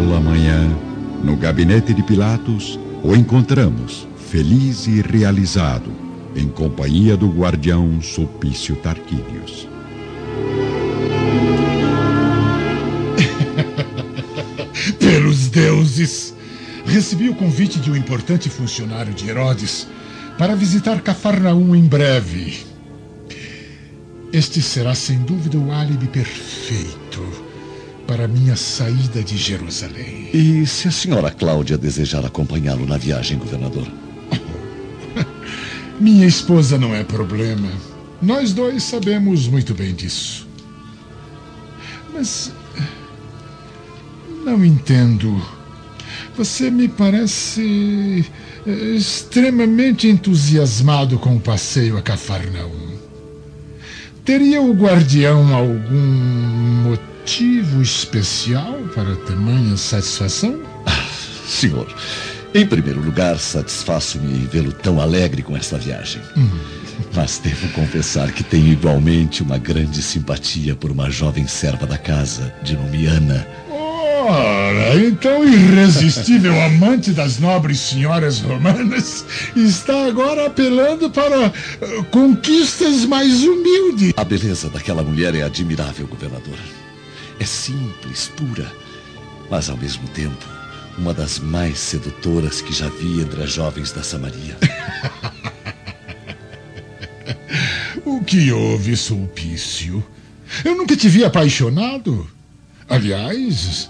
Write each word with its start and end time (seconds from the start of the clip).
bela 0.00 0.20
manhã, 0.20 0.70
no 1.24 1.34
gabinete 1.34 1.92
de 1.92 2.04
Pilatos, 2.04 2.78
o 3.02 3.16
encontramos, 3.16 4.06
feliz 4.30 4.86
e 4.86 5.00
realizado, 5.00 5.90
em 6.36 6.46
companhia 6.46 7.16
do 7.16 7.26
guardião 7.28 8.00
Sulpício 8.00 8.76
Tarquínios. 8.76 9.66
Pelos 15.00 15.48
deuses! 15.48 16.32
Recebi 16.86 17.28
o 17.28 17.34
convite 17.34 17.80
de 17.80 17.90
um 17.90 17.96
importante 17.96 18.48
funcionário 18.48 19.12
de 19.12 19.28
Herodes 19.28 19.88
para 20.38 20.54
visitar 20.54 21.00
Cafarnaum 21.00 21.74
em 21.74 21.82
breve. 21.82 22.64
Este 24.32 24.62
será 24.62 24.94
sem 24.94 25.18
dúvida 25.18 25.58
o 25.58 25.72
álibi 25.72 26.06
perfeito 26.06 27.07
para 28.08 28.26
minha 28.26 28.56
saída 28.56 29.22
de 29.22 29.36
Jerusalém. 29.36 30.30
E 30.32 30.66
se 30.66 30.88
a 30.88 30.90
senhora 30.90 31.30
Cláudia 31.30 31.76
desejar 31.76 32.24
acompanhá-lo 32.24 32.86
na 32.86 32.96
viagem, 32.96 33.36
governador? 33.36 33.86
minha 36.00 36.26
esposa 36.26 36.78
não 36.78 36.94
é 36.94 37.04
problema. 37.04 37.70
Nós 38.22 38.54
dois 38.54 38.82
sabemos 38.82 39.46
muito 39.46 39.74
bem 39.74 39.94
disso. 39.94 40.48
Mas. 42.14 42.50
Não 44.42 44.64
entendo. 44.64 45.38
Você 46.34 46.70
me 46.70 46.88
parece 46.88 48.24
eh, 48.66 48.70
extremamente 48.96 50.08
entusiasmado 50.08 51.18
com 51.18 51.36
o 51.36 51.40
passeio 51.40 51.98
a 51.98 52.02
Cafarnaum. 52.02 52.96
Teria 54.24 54.62
o 54.62 54.72
guardião 54.72 55.54
algum 55.54 56.88
motivo 56.88 57.07
especial 57.82 58.74
para 58.94 59.14
tamanha 59.16 59.76
satisfação? 59.76 60.62
Ah, 60.86 61.06
senhor, 61.46 61.86
em 62.54 62.66
primeiro 62.66 63.00
lugar, 63.00 63.38
satisfaço-me 63.38 64.46
vê-lo 64.46 64.72
tão 64.72 64.98
alegre 64.98 65.42
com 65.42 65.54
esta 65.54 65.76
viagem. 65.76 66.22
Hum. 66.34 66.48
Mas 67.14 67.38
devo 67.38 67.68
confessar 67.72 68.32
que 68.32 68.42
tenho 68.42 68.68
igualmente 68.68 69.42
uma 69.42 69.58
grande 69.58 70.00
simpatia 70.00 70.74
por 70.74 70.90
uma 70.90 71.10
jovem 71.10 71.46
serva 71.46 71.86
da 71.86 71.98
casa, 71.98 72.52
de 72.62 72.74
nome 72.74 73.04
Ana 73.06 73.46
Ora, 74.28 74.96
então 74.96 75.42
irresistível 75.42 76.52
amante 76.60 77.12
das 77.12 77.38
nobres 77.38 77.78
senhoras 77.80 78.40
romanas 78.40 79.24
está 79.54 80.06
agora 80.06 80.46
apelando 80.46 81.08
para 81.08 81.48
uh, 81.48 82.04
conquistas 82.10 83.04
mais 83.04 83.42
humildes. 83.42 84.12
A 84.16 84.24
beleza 84.24 84.68
daquela 84.68 85.02
mulher 85.02 85.34
é 85.34 85.42
admirável, 85.42 86.06
governador. 86.06 86.58
É 87.38 87.44
simples, 87.44 88.30
pura, 88.36 88.70
mas 89.50 89.70
ao 89.70 89.76
mesmo 89.76 90.06
tempo 90.08 90.46
uma 90.96 91.14
das 91.14 91.38
mais 91.38 91.78
sedutoras 91.78 92.60
que 92.60 92.72
já 92.72 92.88
vi 92.88 93.20
entre 93.20 93.42
as 93.42 93.52
jovens 93.52 93.92
da 93.92 94.02
Samaria. 94.02 94.56
o 98.04 98.22
que 98.24 98.50
houve, 98.50 98.96
Sulpício? 98.96 100.04
Eu 100.64 100.76
nunca 100.76 100.96
te 100.96 101.08
vi 101.08 101.24
apaixonado. 101.24 102.28
Aliás, 102.88 103.88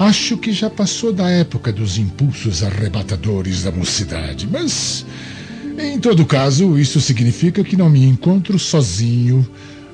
Acho 0.00 0.38
que 0.38 0.50
já 0.50 0.70
passou 0.70 1.12
da 1.12 1.28
época 1.28 1.70
dos 1.70 1.98
impulsos 1.98 2.62
arrebatadores 2.62 3.62
da 3.62 3.70
mocidade, 3.70 4.48
mas. 4.50 5.04
Em 5.78 5.98
todo 5.98 6.24
caso, 6.24 6.78
isso 6.78 7.02
significa 7.02 7.62
que 7.62 7.76
não 7.76 7.90
me 7.90 8.02
encontro 8.04 8.58
sozinho 8.58 9.46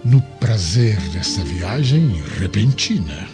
no 0.06 0.20
prazer 0.38 0.96
dessa 1.10 1.42
viagem 1.42 2.22
repentina. 2.38 3.28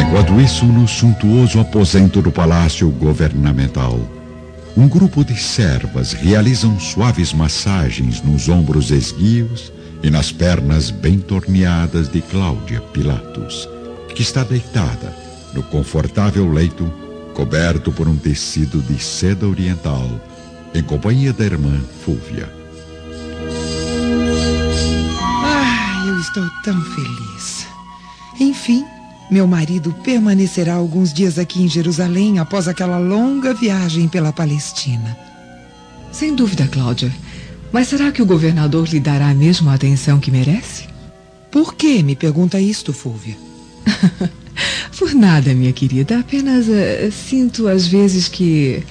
Enquanto 0.00 0.40
isso, 0.40 0.64
no 0.64 0.86
suntuoso 0.86 1.58
aposento 1.58 2.22
do 2.22 2.30
palácio 2.30 2.88
governamental, 2.90 3.98
um 4.76 4.86
grupo 4.86 5.24
de 5.24 5.36
servas 5.36 6.12
realizam 6.12 6.78
suaves 6.78 7.32
massagens 7.32 8.22
nos 8.22 8.48
ombros 8.48 8.92
esguios 8.92 9.72
e 10.00 10.10
nas 10.10 10.30
pernas 10.30 10.90
bem 10.90 11.18
torneadas 11.18 12.08
de 12.08 12.22
Cláudia 12.22 12.80
Pilatos 12.80 13.68
que 14.14 14.22
está 14.22 14.44
deitada 14.44 15.14
no 15.52 15.62
confortável 15.64 16.50
leito 16.50 16.84
coberto 17.34 17.90
por 17.90 18.06
um 18.06 18.16
tecido 18.16 18.80
de 18.82 19.02
seda 19.02 19.48
oriental, 19.48 20.08
em 20.74 20.82
companhia 20.82 21.32
da 21.32 21.44
irmã 21.44 21.80
Fúvia. 22.04 22.61
Estou 26.22 26.48
tão 26.62 26.80
feliz. 26.80 27.66
Enfim, 28.40 28.84
meu 29.30 29.46
marido 29.46 29.92
permanecerá 30.04 30.74
alguns 30.74 31.12
dias 31.12 31.38
aqui 31.38 31.62
em 31.62 31.68
Jerusalém 31.68 32.38
após 32.38 32.68
aquela 32.68 32.98
longa 32.98 33.52
viagem 33.52 34.08
pela 34.08 34.32
Palestina. 34.32 35.16
Sem 36.12 36.34
dúvida, 36.34 36.68
Cláudia. 36.68 37.12
Mas 37.72 37.88
será 37.88 38.12
que 38.12 38.22
o 38.22 38.26
governador 38.26 38.88
lhe 38.88 39.00
dará 39.00 39.30
a 39.30 39.34
mesma 39.34 39.74
atenção 39.74 40.20
que 40.20 40.30
merece? 40.30 40.84
Por 41.50 41.74
que 41.74 42.02
me 42.02 42.14
pergunta 42.14 42.60
isto, 42.60 42.92
Fúvia? 42.92 43.36
Por 44.98 45.14
nada, 45.14 45.52
minha 45.54 45.72
querida. 45.72 46.20
Apenas 46.20 46.66
uh, 46.68 47.10
sinto 47.10 47.66
às 47.66 47.86
vezes 47.86 48.28
que. 48.28 48.84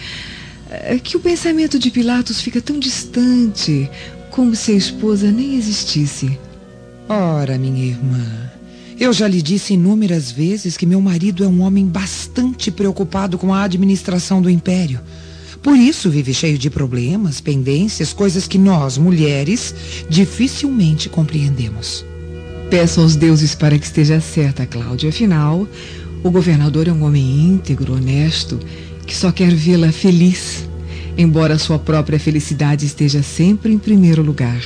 Uh, 0.68 1.00
que 1.00 1.16
o 1.16 1.19
pensamento 1.19 1.80
de 1.80 1.92
Pilatos 1.92 2.42
fica 2.42 2.59
tão 2.59 2.78
distante, 2.80 3.90
como 4.31 4.56
se 4.56 4.72
a 4.72 4.75
esposa 4.75 5.31
nem 5.31 5.56
existisse. 5.56 6.38
Ora, 7.13 7.57
minha 7.57 7.88
irmã. 7.88 8.25
Eu 8.97 9.11
já 9.11 9.27
lhe 9.27 9.41
disse 9.41 9.73
inúmeras 9.73 10.31
vezes 10.31 10.77
que 10.77 10.85
meu 10.85 11.01
marido 11.01 11.44
é 11.44 11.47
um 11.47 11.59
homem 11.59 11.85
bastante 11.85 12.72
preocupado 12.72 13.38
com 13.38 13.53
a 13.53 13.63
administração 13.63 14.41
do 14.41 14.49
império. 14.49 15.01
Por 15.61 15.75
isso 15.75 16.09
vive 16.09 16.33
cheio 16.33 16.57
de 16.57 16.69
problemas, 16.69 17.41
pendências, 17.41 18.13
coisas 18.13 18.47
que 18.47 18.57
nós, 18.57 18.97
mulheres, 18.97 19.75
dificilmente 20.09 21.09
compreendemos. 21.09 22.05
Peço 22.69 23.01
aos 23.01 23.17
deuses 23.17 23.55
para 23.55 23.77
que 23.77 23.85
esteja 23.85 24.21
certa, 24.21 24.66
Cláudia. 24.66 25.09
Afinal, 25.09 25.67
o 26.23 26.31
governador 26.31 26.88
é 26.88 26.94
um 26.94 27.03
homem 27.03 27.41
íntegro, 27.41 27.95
honesto, 27.95 28.57
que 29.05 29.13
só 29.13 29.33
quer 29.33 29.53
vê-la 29.53 29.91
feliz, 29.91 30.63
embora 31.17 31.59
sua 31.59 31.77
própria 31.77 32.17
felicidade 32.17 32.85
esteja 32.85 33.21
sempre 33.21 33.73
em 33.73 33.77
primeiro 33.77 34.23
lugar. 34.23 34.61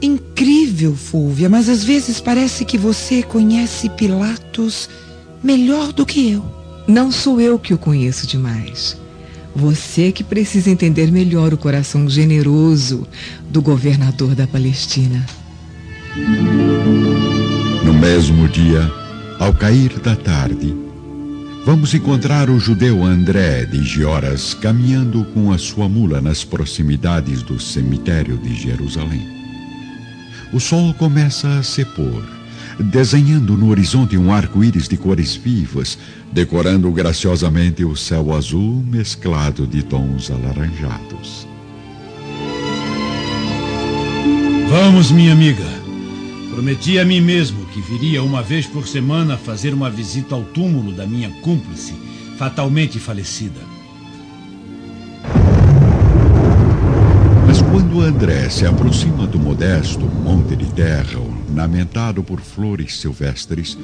Incrível, 0.00 0.94
Fúvia, 0.94 1.48
mas 1.48 1.68
às 1.68 1.82
vezes 1.82 2.20
parece 2.20 2.64
que 2.64 2.78
você 2.78 3.22
conhece 3.22 3.88
Pilatos 3.90 4.88
melhor 5.42 5.92
do 5.92 6.06
que 6.06 6.30
eu. 6.30 6.44
Não 6.86 7.10
sou 7.10 7.40
eu 7.40 7.58
que 7.58 7.74
o 7.74 7.78
conheço 7.78 8.26
demais. 8.26 8.96
Você 9.54 10.12
que 10.12 10.22
precisa 10.22 10.70
entender 10.70 11.10
melhor 11.10 11.52
o 11.52 11.58
coração 11.58 12.08
generoso 12.08 13.06
do 13.50 13.60
governador 13.60 14.34
da 14.34 14.46
Palestina. 14.46 15.26
No 17.84 17.92
mesmo 17.92 18.48
dia, 18.48 18.90
ao 19.38 19.52
cair 19.52 19.98
da 19.98 20.14
tarde, 20.14 20.74
vamos 21.66 21.92
encontrar 21.92 22.48
o 22.48 22.58
judeu 22.58 23.04
André 23.04 23.64
de 23.64 23.82
Gioras 23.82 24.54
caminhando 24.54 25.24
com 25.34 25.52
a 25.52 25.58
sua 25.58 25.88
mula 25.88 26.20
nas 26.20 26.44
proximidades 26.44 27.42
do 27.42 27.58
cemitério 27.58 28.38
de 28.38 28.54
Jerusalém. 28.54 29.37
O 30.50 30.58
sol 30.58 30.94
começa 30.94 31.58
a 31.58 31.62
se 31.62 31.84
pôr, 31.84 32.24
desenhando 32.80 33.54
no 33.54 33.68
horizonte 33.68 34.16
um 34.16 34.32
arco-íris 34.32 34.88
de 34.88 34.96
cores 34.96 35.36
vivas, 35.36 35.98
decorando 36.32 36.90
graciosamente 36.90 37.84
o 37.84 37.94
céu 37.94 38.34
azul 38.34 38.82
mesclado 38.86 39.66
de 39.66 39.82
tons 39.82 40.30
alaranjados. 40.30 41.46
Vamos, 44.70 45.10
minha 45.10 45.32
amiga. 45.32 45.64
Prometi 46.50 46.98
a 46.98 47.04
mim 47.04 47.20
mesmo 47.20 47.66
que 47.66 47.80
viria 47.82 48.22
uma 48.22 48.42
vez 48.42 48.66
por 48.66 48.88
semana 48.88 49.36
fazer 49.36 49.74
uma 49.74 49.90
visita 49.90 50.34
ao 50.34 50.42
túmulo 50.42 50.92
da 50.92 51.06
minha 51.06 51.30
cúmplice, 51.42 51.94
fatalmente 52.38 52.98
falecida. 52.98 53.67
Quando 57.88 58.02
André 58.02 58.50
se 58.50 58.66
aproxima 58.66 59.26
do 59.26 59.38
modesto 59.38 60.00
monte 60.00 60.54
de 60.54 60.66
terra 60.66 61.18
ornamentado 61.18 62.22
por 62.22 62.38
flores 62.38 63.00
silvestres, 63.00 63.78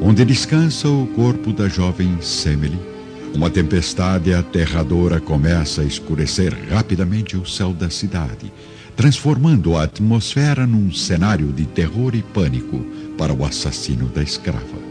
onde 0.00 0.24
descansa 0.24 0.88
o 0.88 1.08
corpo 1.08 1.52
da 1.52 1.68
jovem 1.68 2.18
Semele, 2.20 2.78
uma 3.34 3.50
tempestade 3.50 4.32
aterradora 4.32 5.18
começa 5.18 5.82
a 5.82 5.84
escurecer 5.84 6.56
rapidamente 6.70 7.36
o 7.36 7.44
céu 7.44 7.72
da 7.72 7.90
cidade 7.90 8.52
transformando 8.94 9.76
a 9.76 9.84
atmosfera 9.84 10.66
num 10.66 10.92
cenário 10.92 11.52
de 11.52 11.66
terror 11.66 12.14
e 12.14 12.22
pânico 12.22 12.78
para 13.16 13.32
o 13.32 13.44
assassino 13.44 14.08
da 14.08 14.22
escrava. 14.22 14.87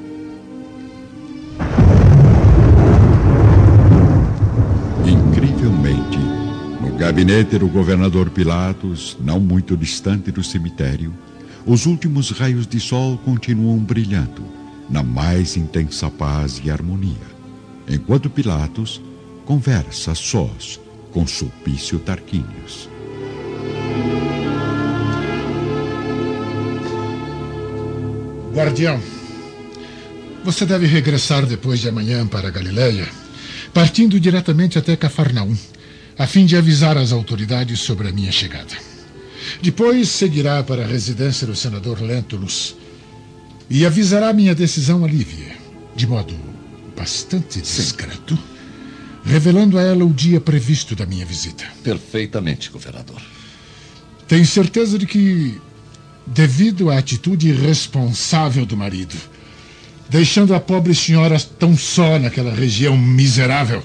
Gabinete 7.07 7.57
do 7.57 7.69
governador 7.69 8.29
Pilatos, 8.29 9.17
não 9.21 9.39
muito 9.39 9.77
distante 9.77 10.29
do 10.29 10.43
cemitério, 10.43 11.13
os 11.65 11.85
últimos 11.85 12.31
raios 12.31 12.67
de 12.67 12.81
sol 12.81 13.17
continuam 13.19 13.77
brilhando, 13.77 14.43
na 14.89 15.01
mais 15.01 15.55
intensa 15.55 16.11
paz 16.11 16.61
e 16.65 16.69
harmonia, 16.69 17.15
enquanto 17.87 18.29
Pilatos 18.29 19.01
conversa 19.45 20.13
sós 20.13 20.81
com 21.09 21.25
Sulpício 21.25 21.97
Tarquínios. 21.99 22.89
Guardião, 28.53 28.99
você 30.43 30.65
deve 30.65 30.87
regressar 30.87 31.45
depois 31.45 31.79
de 31.79 31.87
amanhã 31.87 32.27
para 32.27 32.51
Galiléia, 32.51 33.07
partindo 33.73 34.19
diretamente 34.19 34.77
até 34.77 34.97
Cafarnaum, 34.97 35.55
a 36.17 36.25
fim 36.25 36.45
de 36.45 36.57
avisar 36.57 36.97
as 36.97 37.11
autoridades 37.11 37.79
sobre 37.79 38.07
a 38.07 38.11
minha 38.11 38.31
chegada. 38.31 38.75
Depois 39.61 40.09
seguirá 40.09 40.63
para 40.63 40.83
a 40.83 40.87
residência 40.87 41.45
do 41.45 41.55
senador 41.55 42.01
Lentulus 42.01 42.75
e 43.69 43.85
avisará 43.85 44.33
minha 44.33 44.55
decisão 44.55 45.03
a 45.03 45.07
Lívia, 45.07 45.55
de 45.95 46.07
modo 46.07 46.33
bastante 46.95 47.61
discreto, 47.61 48.35
Sim. 48.35 48.41
revelando 49.25 49.77
a 49.77 49.81
ela 49.83 50.03
o 50.03 50.13
dia 50.13 50.41
previsto 50.41 50.95
da 50.95 51.05
minha 51.05 51.25
visita. 51.25 51.65
Perfeitamente, 51.83 52.71
governador. 52.71 53.21
Tenho 54.27 54.45
certeza 54.45 54.97
de 54.97 55.05
que, 55.05 55.61
devido 56.25 56.89
à 56.89 56.97
atitude 56.97 57.49
irresponsável 57.49 58.65
do 58.65 58.75
marido, 58.75 59.15
deixando 60.09 60.55
a 60.55 60.59
pobre 60.59 60.95
senhora 60.95 61.39
tão 61.59 61.77
só 61.77 62.17
naquela 62.17 62.53
região 62.53 62.97
miserável, 62.97 63.83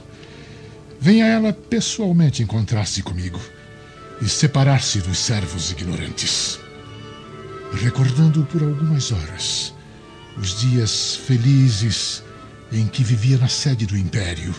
venha 1.03 1.27
ela 1.27 1.53
pessoalmente 1.53 2.45
encontrar-se 2.45 3.03
comigo 3.03 3.41
e 4.21 4.29
separar-se 4.29 5.01
dos 5.01 5.19
servos 5.19 5.73
ignorantes. 5.73 6.61
Recordando 7.73 8.45
por 8.45 8.63
algumas 8.63 9.11
horas 9.11 9.75
os 10.39 10.61
dias 10.61 11.17
felizes 11.17 12.23
em 12.71 12.87
que 12.87 13.03
vivia 13.03 13.37
na 13.37 13.49
sede 13.49 13.85
do 13.85 13.97
Império, 13.97 14.55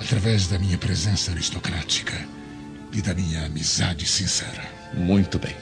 através 0.00 0.46
da 0.46 0.58
minha 0.58 0.78
presença 0.78 1.30
aristocrática 1.32 2.14
e 2.90 3.02
da 3.02 3.12
minha 3.12 3.44
amizade 3.44 4.06
sincera. 4.06 4.64
Muito 4.94 5.38
bem. 5.38 5.54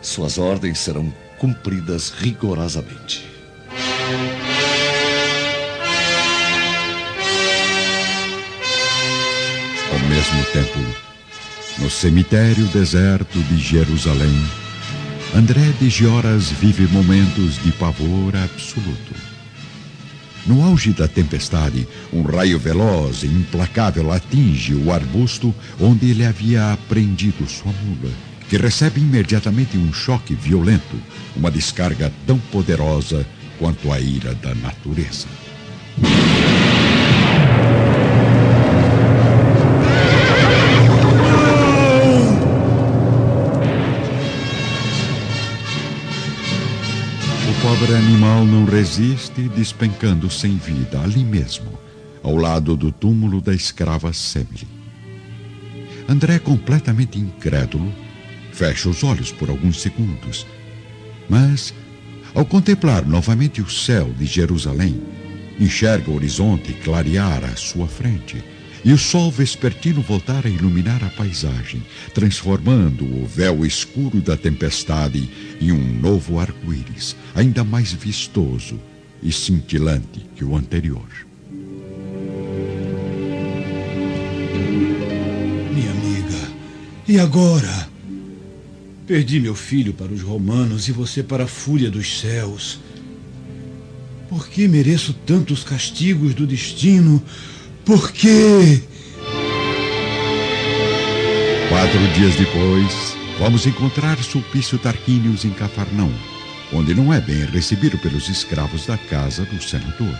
Suas 0.00 0.38
ordens 0.38 0.78
serão 0.78 1.12
cumpridas 1.38 2.10
rigorosamente. 2.10 3.28
Mesmo 10.24 10.44
tempo, 10.52 10.78
no 11.78 11.90
cemitério 11.90 12.64
deserto 12.68 13.38
de 13.42 13.58
Jerusalém, 13.58 14.34
André 15.34 15.72
de 15.78 15.90
Gioras 15.90 16.50
vive 16.50 16.86
momentos 16.86 17.62
de 17.62 17.70
pavor 17.72 18.34
absoluto. 18.34 19.14
No 20.46 20.64
auge 20.64 20.92
da 20.92 21.06
tempestade, 21.06 21.86
um 22.10 22.22
raio 22.22 22.58
veloz 22.58 23.22
e 23.22 23.26
implacável 23.26 24.10
atinge 24.12 24.74
o 24.74 24.92
arbusto 24.92 25.54
onde 25.78 26.10
ele 26.10 26.24
havia 26.24 26.72
aprendido 26.72 27.46
sua 27.46 27.72
mula, 27.72 28.10
que 28.48 28.56
recebe 28.56 29.00
imediatamente 29.00 29.76
um 29.76 29.92
choque 29.92 30.34
violento, 30.34 30.96
uma 31.36 31.50
descarga 31.50 32.10
tão 32.26 32.38
poderosa 32.38 33.26
quanto 33.58 33.92
a 33.92 34.00
ira 34.00 34.34
da 34.34 34.54
natureza. 34.54 35.26
Pobre 47.74 47.94
animal 47.96 48.44
não 48.44 48.64
resiste, 48.64 49.48
despencando 49.48 50.30
sem 50.30 50.56
vida 50.56 51.00
ali 51.00 51.24
mesmo, 51.24 51.76
ao 52.22 52.36
lado 52.36 52.76
do 52.76 52.92
túmulo 52.92 53.40
da 53.40 53.52
escrava 53.52 54.12
Semele. 54.12 54.68
André, 56.08 56.38
completamente 56.38 57.18
incrédulo, 57.18 57.92
fecha 58.52 58.88
os 58.88 59.02
olhos 59.02 59.32
por 59.32 59.50
alguns 59.50 59.82
segundos, 59.82 60.46
mas, 61.28 61.74
ao 62.32 62.44
contemplar 62.44 63.04
novamente 63.04 63.60
o 63.60 63.68
céu 63.68 64.08
de 64.16 64.24
Jerusalém, 64.24 65.02
enxerga 65.58 66.12
o 66.12 66.14
horizonte 66.14 66.72
clarear 66.74 67.42
à 67.42 67.56
sua 67.56 67.88
frente 67.88 68.44
e 68.84 68.92
o 68.92 68.98
sol 68.98 69.30
vespertino 69.30 70.02
voltar 70.02 70.46
a 70.46 70.50
iluminar 70.50 71.02
a 71.02 71.08
paisagem, 71.08 71.82
transformando 72.12 73.04
o 73.04 73.26
véu 73.26 73.64
escuro 73.64 74.20
da 74.20 74.36
tempestade 74.36 75.30
em 75.60 75.72
um 75.72 76.00
novo 76.00 76.38
arco-íris, 76.38 77.16
ainda 77.34 77.64
mais 77.64 77.92
vistoso 77.92 78.78
e 79.22 79.32
cintilante 79.32 80.26
que 80.36 80.44
o 80.44 80.54
anterior. 80.54 81.08
Minha 85.72 85.90
amiga, 85.90 86.52
e 87.08 87.18
agora? 87.18 87.88
Perdi 89.06 89.40
meu 89.40 89.54
filho 89.54 89.94
para 89.94 90.12
os 90.12 90.20
romanos 90.20 90.88
e 90.88 90.92
você 90.92 91.22
para 91.22 91.44
a 91.44 91.48
fúria 91.48 91.90
dos 91.90 92.20
céus. 92.20 92.80
Por 94.28 94.48
que 94.48 94.66
mereço 94.66 95.14
tantos 95.26 95.62
castigos 95.62 96.34
do 96.34 96.46
destino? 96.46 97.22
Por 97.84 98.10
quê? 98.12 98.82
Quatro 101.68 101.98
dias 102.14 102.34
depois, 102.36 103.14
vamos 103.38 103.66
encontrar 103.66 104.16
Sulpício 104.22 104.78
Tarquínios 104.78 105.44
em 105.44 105.50
Cafarnão, 105.50 106.10
onde 106.72 106.94
não 106.94 107.12
é 107.12 107.20
bem 107.20 107.44
recebido 107.44 107.98
pelos 107.98 108.30
escravos 108.30 108.86
da 108.86 108.96
casa 108.96 109.44
do 109.44 109.62
senador. 109.62 110.18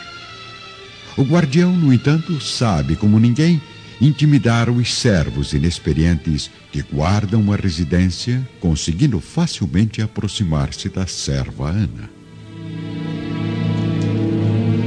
O 1.17 1.23
guardião, 1.23 1.73
no 1.73 1.91
entanto, 1.91 2.39
sabe 2.39 2.97
como 2.97 3.19
ninguém 3.19 3.63
intimidar 3.99 4.69
os 4.69 4.93
servos 4.93 5.55
inexperientes 5.55 6.51
que 6.71 6.83
guardam 6.83 7.51
a 7.51 7.57
residência, 7.57 8.47
conseguindo 8.61 9.21
facilmente 9.21 10.03
aproximar-se 10.03 10.91
da 10.91 11.07
serva 11.07 11.71
Ana. 11.71 12.11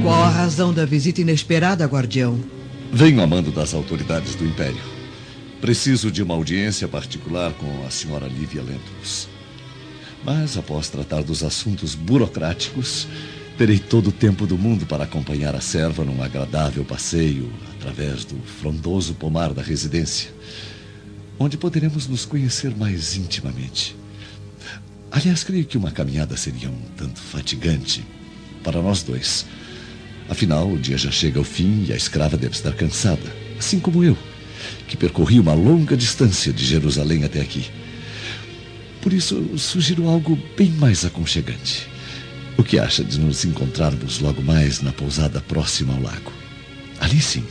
Qual 0.04 0.22
a 0.22 0.28
razão 0.28 0.72
da 0.72 0.86
visita 0.86 1.20
inesperada, 1.20 1.84
guardião? 1.86 2.57
Venho 2.90 3.22
a 3.22 3.26
mando 3.26 3.50
das 3.52 3.74
autoridades 3.74 4.34
do 4.34 4.46
Império. 4.46 4.80
Preciso 5.60 6.10
de 6.10 6.22
uma 6.22 6.34
audiência 6.34 6.88
particular 6.88 7.52
com 7.52 7.86
a 7.86 7.90
senhora 7.90 8.26
Lívia 8.26 8.62
Lentulus. 8.62 9.28
Mas, 10.24 10.56
após 10.56 10.88
tratar 10.88 11.22
dos 11.22 11.42
assuntos 11.42 11.94
burocráticos, 11.94 13.06
terei 13.58 13.78
todo 13.78 14.08
o 14.08 14.12
tempo 14.12 14.46
do 14.46 14.56
mundo 14.56 14.86
para 14.86 15.04
acompanhar 15.04 15.54
a 15.54 15.60
serva 15.60 16.02
num 16.02 16.22
agradável 16.22 16.82
passeio 16.82 17.52
através 17.76 18.24
do 18.24 18.38
frondoso 18.38 19.14
pomar 19.14 19.52
da 19.52 19.62
residência, 19.62 20.30
onde 21.38 21.58
poderemos 21.58 22.08
nos 22.08 22.24
conhecer 22.24 22.74
mais 22.74 23.16
intimamente. 23.16 23.94
Aliás, 25.10 25.44
creio 25.44 25.66
que 25.66 25.76
uma 25.76 25.90
caminhada 25.90 26.36
seria 26.38 26.70
um 26.70 26.80
tanto 26.96 27.20
fatigante 27.20 28.04
para 28.64 28.80
nós 28.80 29.02
dois. 29.02 29.44
Afinal, 30.28 30.70
o 30.70 30.78
dia 30.78 30.98
já 30.98 31.10
chega 31.10 31.38
ao 31.38 31.44
fim 31.44 31.86
e 31.88 31.92
a 31.92 31.96
escrava 31.96 32.36
deve 32.36 32.54
estar 32.54 32.72
cansada, 32.72 33.34
assim 33.58 33.80
como 33.80 34.04
eu, 34.04 34.16
que 34.86 34.96
percorri 34.96 35.40
uma 35.40 35.54
longa 35.54 35.96
distância 35.96 36.52
de 36.52 36.64
Jerusalém 36.64 37.24
até 37.24 37.40
aqui. 37.40 37.70
Por 39.00 39.12
isso, 39.12 39.56
sugiro 39.56 40.06
algo 40.06 40.38
bem 40.56 40.70
mais 40.70 41.04
aconchegante. 41.04 41.88
O 42.58 42.64
que 42.64 42.78
acha 42.78 43.04
de 43.04 43.18
nos 43.18 43.44
encontrarmos 43.44 44.18
logo 44.18 44.42
mais 44.42 44.82
na 44.82 44.92
pousada 44.92 45.40
próxima 45.40 45.94
ao 45.94 46.02
lago? 46.02 46.32
Ali 47.00 47.20
sim. 47.20 47.44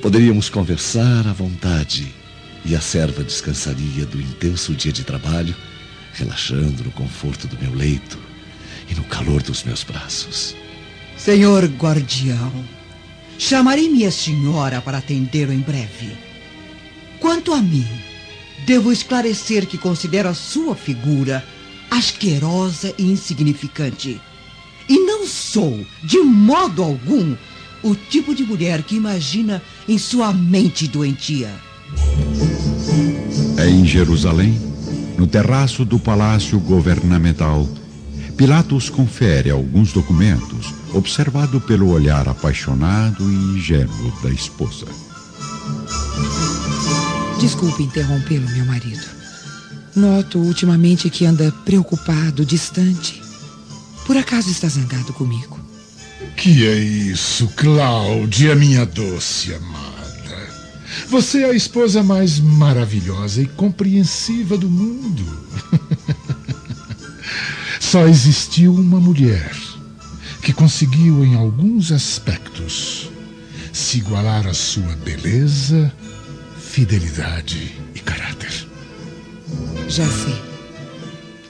Poderíamos 0.00 0.48
conversar 0.48 1.26
à 1.26 1.32
vontade 1.32 2.14
e 2.64 2.74
a 2.74 2.80
serva 2.80 3.22
descansaria 3.22 4.06
do 4.06 4.20
intenso 4.20 4.74
dia 4.74 4.92
de 4.92 5.04
trabalho, 5.04 5.54
relaxando 6.14 6.84
no 6.84 6.92
conforto 6.92 7.46
do 7.46 7.58
meu 7.58 7.74
leito 7.74 8.18
e 8.88 8.94
no 8.94 9.04
calor 9.04 9.42
dos 9.42 9.64
meus 9.64 9.82
braços. 9.82 10.54
Senhor 11.26 11.64
guardião, 11.64 12.52
chamarei 13.36 13.88
minha 13.88 14.12
senhora 14.12 14.80
para 14.80 14.98
atendê-lo 14.98 15.52
em 15.52 15.58
breve. 15.58 16.16
Quanto 17.18 17.52
a 17.52 17.60
mim, 17.60 17.84
devo 18.64 18.92
esclarecer 18.92 19.66
que 19.66 19.76
considero 19.76 20.28
a 20.28 20.34
sua 20.34 20.76
figura 20.76 21.44
asquerosa 21.90 22.94
e 22.96 23.02
insignificante. 23.02 24.20
E 24.88 25.00
não 25.00 25.26
sou, 25.26 25.84
de 26.04 26.20
modo 26.20 26.80
algum, 26.80 27.34
o 27.82 27.96
tipo 27.96 28.32
de 28.32 28.44
mulher 28.44 28.84
que 28.84 28.94
imagina 28.94 29.60
em 29.88 29.98
sua 29.98 30.32
mente 30.32 30.86
doentia. 30.86 31.52
É 33.58 33.68
em 33.68 33.84
Jerusalém, 33.84 34.60
no 35.18 35.26
terraço 35.26 35.84
do 35.84 35.98
palácio 35.98 36.60
governamental, 36.60 37.68
Pilatos 38.36 38.90
confere 38.90 39.50
alguns 39.50 39.94
documentos, 39.94 40.74
observado 40.92 41.58
pelo 41.58 41.88
olhar 41.88 42.28
apaixonado 42.28 43.24
e 43.32 43.34
ingênuo 43.34 44.12
da 44.22 44.28
esposa. 44.28 44.84
Desculpe 47.40 47.82
interrompê-lo, 47.82 48.46
meu 48.50 48.66
marido. 48.66 49.06
Noto 49.94 50.38
ultimamente 50.38 51.08
que 51.08 51.24
anda 51.24 51.50
preocupado, 51.64 52.44
distante. 52.44 53.22
Por 54.06 54.18
acaso 54.18 54.50
está 54.50 54.68
zangado 54.68 55.14
comigo? 55.14 55.58
Que 56.36 56.66
é 56.66 56.74
isso, 56.74 57.48
Cláudia, 57.56 58.54
minha 58.54 58.84
doce 58.84 59.54
amada? 59.54 59.96
Você 61.08 61.42
é 61.42 61.50
a 61.50 61.54
esposa 61.54 62.02
mais 62.02 62.38
maravilhosa 62.38 63.40
e 63.40 63.46
compreensiva 63.46 64.58
do 64.58 64.68
mundo. 64.68 65.24
Só 67.96 68.06
existiu 68.06 68.74
uma 68.74 69.00
mulher 69.00 69.56
que 70.42 70.52
conseguiu, 70.52 71.24
em 71.24 71.34
alguns 71.34 71.90
aspectos, 71.90 73.10
se 73.72 73.96
igualar 73.96 74.46
à 74.46 74.52
sua 74.52 74.94
beleza, 74.96 75.90
fidelidade 76.58 77.74
e 77.94 78.00
caráter. 78.00 78.68
Já 79.88 80.06
sei. 80.06 80.38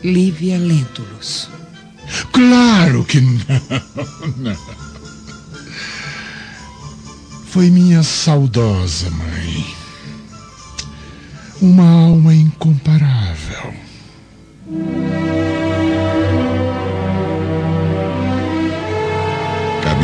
Lívia 0.04 0.56
Lentulus. 0.56 1.48
Claro 2.30 3.04
que 3.04 3.20
não, 3.20 3.42
não. 4.36 4.56
Foi 7.46 7.70
minha 7.70 8.04
saudosa 8.04 9.10
mãe. 9.10 9.66
Uma 11.60 11.90
alma 11.90 12.32
incomparável. 12.32 13.74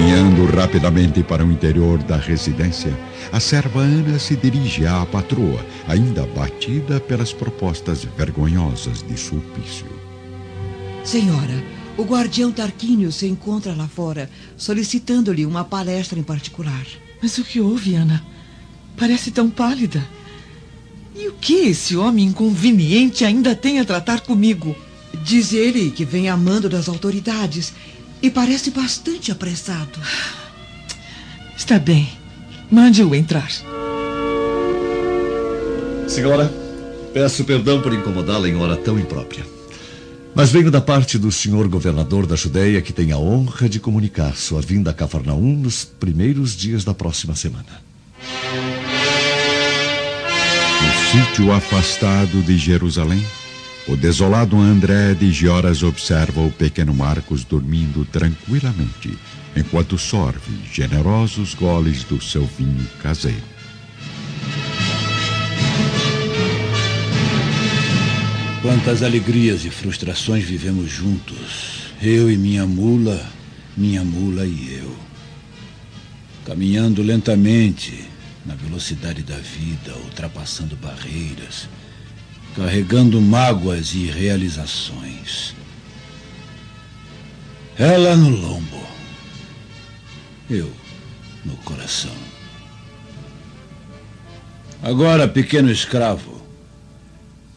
Caminhando 0.03 0.45
rapidamente 0.47 1.23
para 1.23 1.47
o 1.47 1.53
interior 1.53 1.97
da 2.03 2.17
residência, 2.17 2.93
a 3.31 3.39
serva 3.39 3.83
Ana 3.83 4.19
se 4.19 4.35
dirige 4.35 4.85
à 4.85 5.07
patroa, 5.07 5.65
ainda 5.87 6.25
abatida 6.25 6.99
pelas 6.99 7.33
propostas 7.33 8.05
vergonhosas 8.19 9.01
de 9.01 9.17
Sulpício. 9.17 9.87
Senhora, 11.05 11.63
o 11.97 12.03
guardião 12.03 12.51
Tarquínio 12.51 13.13
se 13.13 13.29
encontra 13.29 13.77
lá 13.77 13.87
fora, 13.87 14.29
solicitando-lhe 14.57 15.47
uma 15.47 15.63
palestra 15.63 16.19
em 16.19 16.25
particular. 16.25 16.85
Mas 17.23 17.39
o 17.39 17.45
que 17.45 17.61
houve, 17.61 17.95
Ana? 17.95 18.27
Parece 18.97 19.31
tão 19.31 19.49
pálida. 19.49 20.05
E 21.15 21.29
o 21.29 21.35
que 21.35 21.69
esse 21.69 21.97
homem 21.97 22.27
inconveniente 22.27 23.25
ainda 23.25 23.55
tem 23.55 23.79
a 23.79 23.85
tratar 23.85 24.23
comigo? 24.23 24.75
Diz 25.23 25.53
ele 25.53 25.93
que 25.93 26.05
vem 26.05 26.29
amando 26.29 26.69
das 26.69 26.89
autoridades 26.89 27.73
e 28.23 28.31
parece 28.31 28.71
bastante 28.71 29.33
apressado. 29.33 29.99
Está 31.57 31.79
bem. 31.79 32.09
Mande-o 32.71 33.15
entrar. 33.15 33.51
Senhora, 36.09 36.53
peço 37.13 37.45
perdão 37.45 37.83
por 37.83 37.93
incomodá-la 37.93 38.49
em 38.49 38.57
hora 38.57 38.77
tão 38.77 38.99
imprópria. 38.99 39.45
Mas 40.35 40.51
venho 40.51 40.71
da 40.71 40.81
parte 40.81 41.19
do 41.19 41.31
senhor 41.31 41.69
governador 41.69 42.27
da 42.27 42.37
Judéia 42.37 42.81
que 42.81 42.93
tem 42.93 43.13
a 43.13 43.19
honra 43.19 43.69
de 43.69 43.79
comunicar 43.79 44.35
sua 44.35 44.63
vinda 44.63 44.91
a 44.91 44.95
Cafarnaum 44.95 45.57
nos 45.57 45.85
primeiros 45.85 46.57
dias 46.57 46.85
da 46.85 46.95
próxima 46.95 47.35
semana. 47.35 47.83
No 50.81 51.27
sítio 51.27 51.53
afastado 51.53 52.43
de 52.43 52.57
Jerusalém, 52.57 53.23
o 53.89 53.97
desolado 53.97 54.57
André 54.59 55.15
de 55.15 55.33
Gioras 55.33 55.83
observa 55.83 56.41
o 56.41 56.53
pequeno 56.53 56.95
Marcos 56.95 57.45
dormindo 57.45 58.05
tranquilamente, 58.05 59.19
enquanto 59.57 59.99
sorve 59.99 60.53
generosos 60.73 61.55
goles 61.55 62.05
do 62.05 62.23
seu 62.23 62.47
vinho 62.47 62.87
caseiro. 63.03 63.53
Quantas 68.63 69.03
alegrias 69.03 69.65
e 69.65 69.71
frustrações 69.71 70.45
vivemos 70.45 70.89
juntos. 70.89 71.91
Eu 72.01 72.31
e 72.31 72.37
minha 72.37 72.65
mula, 72.65 73.21
minha 73.77 74.05
mula 74.05 74.47
e 74.47 74.79
eu. 74.81 74.97
Caminhando 76.47 77.03
lentamente, 77.03 78.05
na 78.47 78.55
velocidade 78.55 79.23
da 79.23 79.37
vida, 79.37 79.97
ultrapassando 80.05 80.77
barreiras, 80.77 81.69
carregando 82.57 83.21
mágoas 83.21 83.95
e 83.95 84.07
realizações. 84.07 85.55
Ela 87.79 88.15
no 88.15 88.29
lombo, 88.29 88.87
eu 90.51 90.71
no 91.45 91.57
coração. 91.59 92.15
Agora, 94.83 95.27
pequeno 95.27 95.71
escravo, 95.71 96.43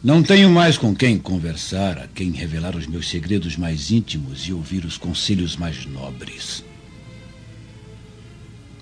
não 0.02 0.22
tenho 0.22 0.48
mais 0.48 0.78
com 0.78 0.94
quem 0.94 1.18
conversar, 1.18 1.98
a 1.98 2.06
quem 2.06 2.30
revelar 2.30 2.76
os 2.76 2.86
meus 2.86 3.08
segredos 3.08 3.56
mais 3.56 3.90
íntimos 3.90 4.42
e 4.46 4.52
ouvir 4.52 4.84
os 4.84 4.96
conselhos 4.96 5.56
mais 5.56 5.84
nobres. 5.84 6.64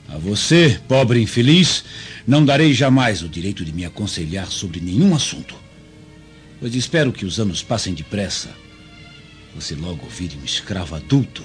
A 0.08 0.18
você, 0.18 0.78
pobre 0.86 1.20
infeliz, 1.20 1.84
não 2.26 2.44
darei 2.44 2.72
jamais 2.72 3.22
o 3.22 3.28
direito 3.28 3.64
de 3.64 3.72
me 3.72 3.84
aconselhar 3.84 4.46
sobre 4.48 4.78
nenhum 4.80 5.14
assunto. 5.14 5.63
Pois 6.64 6.74
espero 6.74 7.12
que 7.12 7.26
os 7.26 7.38
anos 7.38 7.62
passem 7.62 7.92
depressa. 7.92 8.48
Você 9.54 9.74
logo 9.74 10.06
vire 10.06 10.38
um 10.40 10.44
escravo 10.46 10.94
adulto 10.94 11.42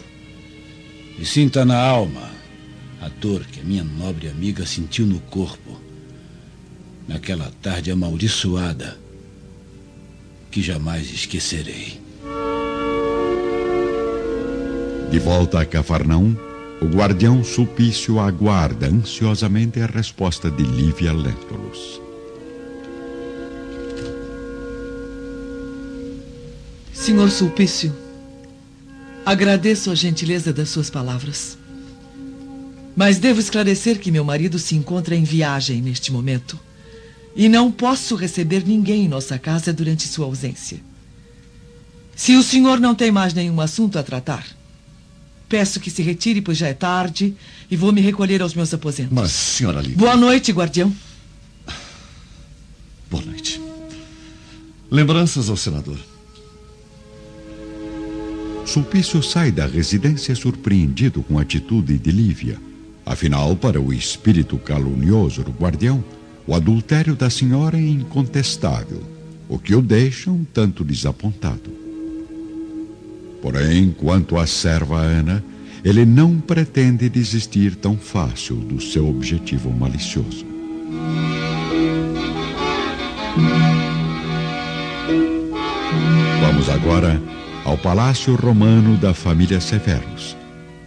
e 1.20 1.26
sinta 1.26 1.66
na 1.66 1.78
alma 1.78 2.32
a 3.02 3.10
dor 3.10 3.44
que 3.44 3.60
a 3.60 3.64
minha 3.66 3.84
nobre 3.84 4.30
amiga 4.30 4.66
sentiu 4.66 5.06
no 5.06 5.20
corpo 5.20 5.78
naquela 7.06 7.52
tarde 7.62 7.92
amaldiçoada 7.92 8.98
que 10.50 10.62
jamais 10.62 11.12
esquecerei. 11.12 12.00
De 15.12 15.20
volta 15.20 15.60
a 15.60 15.66
Cafarnaum, 15.66 16.34
o 16.82 16.86
guardião 16.86 17.44
Sulpício 17.44 18.22
aguarda 18.22 18.88
ansiosamente 18.88 19.82
a 19.82 19.86
resposta 19.86 20.50
de 20.50 20.64
Lívia 20.64 21.12
Lentulus. 21.12 22.09
Senhor 27.10 27.32
Sulpício, 27.32 27.92
agradeço 29.25 29.89
a 29.89 29.96
gentileza 29.96 30.54
das 30.54 30.70
suas 30.70 30.92
palavras. 30.92 31.58
Mas 32.96 33.18
devo 33.18 33.39
esclarecer 33.39 33.98
que 33.98 34.12
meu 34.12 34.24
marido 34.24 34.60
se 34.60 34.75
encontra 34.75 35.16
em 35.16 35.24
viagem 35.24 35.82
neste 35.82 36.12
momento. 36.12 36.60
E 37.36 37.50
não 37.50 37.72
posso 37.72 38.16
receber 38.16 38.63
ninguém 38.63 39.06
em 39.06 39.08
nossa 39.08 39.39
casa 39.39 39.74
durante 39.74 40.08
sua 40.08 40.28
ausência. 40.28 40.82
Se 42.16 42.36
o 42.36 42.44
senhor 42.44 42.80
não 42.80 42.94
tem 42.94 43.12
mais 43.12 43.34
nenhum 43.34 43.60
assunto 43.60 43.98
a 43.98 44.04
tratar, 44.04 44.46
peço 45.50 45.80
que 45.80 45.89
se 45.89 46.04
retire, 46.04 46.44
pois 46.44 46.60
já 46.60 46.68
é 46.68 46.75
tarde, 46.75 47.36
e 47.72 47.75
vou 47.75 47.92
me 47.92 48.01
recolher 48.01 48.44
aos 48.44 48.54
meus 48.54 48.72
aposentos. 48.72 49.13
Mas, 49.13 49.32
senhora 49.32 49.82
Lívia... 49.82 49.98
Boa 49.98 50.16
noite, 50.16 50.51
guardião. 50.51 50.96
Boa 53.10 53.25
noite. 53.25 53.60
Lembranças 54.92 55.50
ao 55.50 55.58
senador. 55.58 55.98
Sulpício 58.70 59.24
sai 59.24 59.52
da 59.52 59.66
residência 59.66 60.36
surpreendido 60.36 61.24
com 61.24 61.40
a 61.40 61.42
atitude 61.42 61.98
de 61.98 62.12
Lívia. 62.12 62.56
Afinal, 63.04 63.56
para 63.56 63.82
o 63.82 63.92
espírito 63.92 64.60
calunioso 64.60 65.44
do 65.44 65.50
guardião, 65.50 66.04
o 66.46 66.54
adultério 66.54 67.16
da 67.16 67.32
senhora 67.32 67.78
é 67.78 67.82
incontestável, 67.82 69.02
o 69.50 69.58
que 69.58 69.74
o 69.74 69.82
deixa 69.82 70.30
um 70.30 70.44
tanto 70.44 70.84
desapontado. 70.84 71.72
Porém, 73.42 73.90
quanto 73.90 74.38
à 74.38 74.46
serva 74.46 75.00
Ana, 75.00 75.44
ele 75.84 76.06
não 76.06 76.40
pretende 76.40 77.10
desistir 77.10 77.76
tão 77.76 77.98
fácil 77.98 78.56
do 78.58 78.80
seu 78.80 79.10
objetivo 79.10 79.72
malicioso. 79.72 80.46
Vamos 86.40 86.70
agora 86.70 87.20
ao 87.66 87.78
palácio 87.78 88.36
romano 88.36 88.98
da 88.98 89.13
família 89.13 89.60
Severus, 89.60 90.36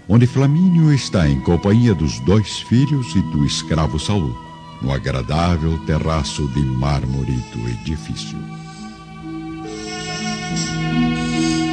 onde 0.08 0.26
Flamínio 0.26 0.92
está 0.92 1.28
em 1.28 1.40
companhia 1.40 1.94
dos 1.94 2.18
dois 2.20 2.60
filhos 2.60 3.14
e 3.14 3.22
do 3.32 3.44
escravo 3.44 3.98
Saul 3.98 4.36
no 4.82 4.92
agradável 4.92 5.78
terraço 5.86 6.46
de 6.48 6.60
mármore 6.60 7.36
do 7.54 7.68
edifício. 7.68 8.36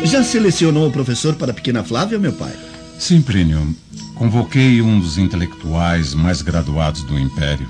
Já 0.03 0.24
selecionou 0.24 0.88
o 0.88 0.91
professor 0.91 1.36
para 1.36 1.51
a 1.51 1.53
pequena 1.53 1.84
Flávia, 1.84 2.20
meu 2.20 2.34
pai? 2.34 2.53
Sim, 2.98 3.22
Plínio. 3.22 3.75
Convoquei 4.15 4.82
um 4.82 5.00
dos 5.00 5.18
intelectuais 5.18 6.13
mais 6.13 6.41
graduados 6.41 7.03
do 7.03 7.18
Império, 7.18 7.68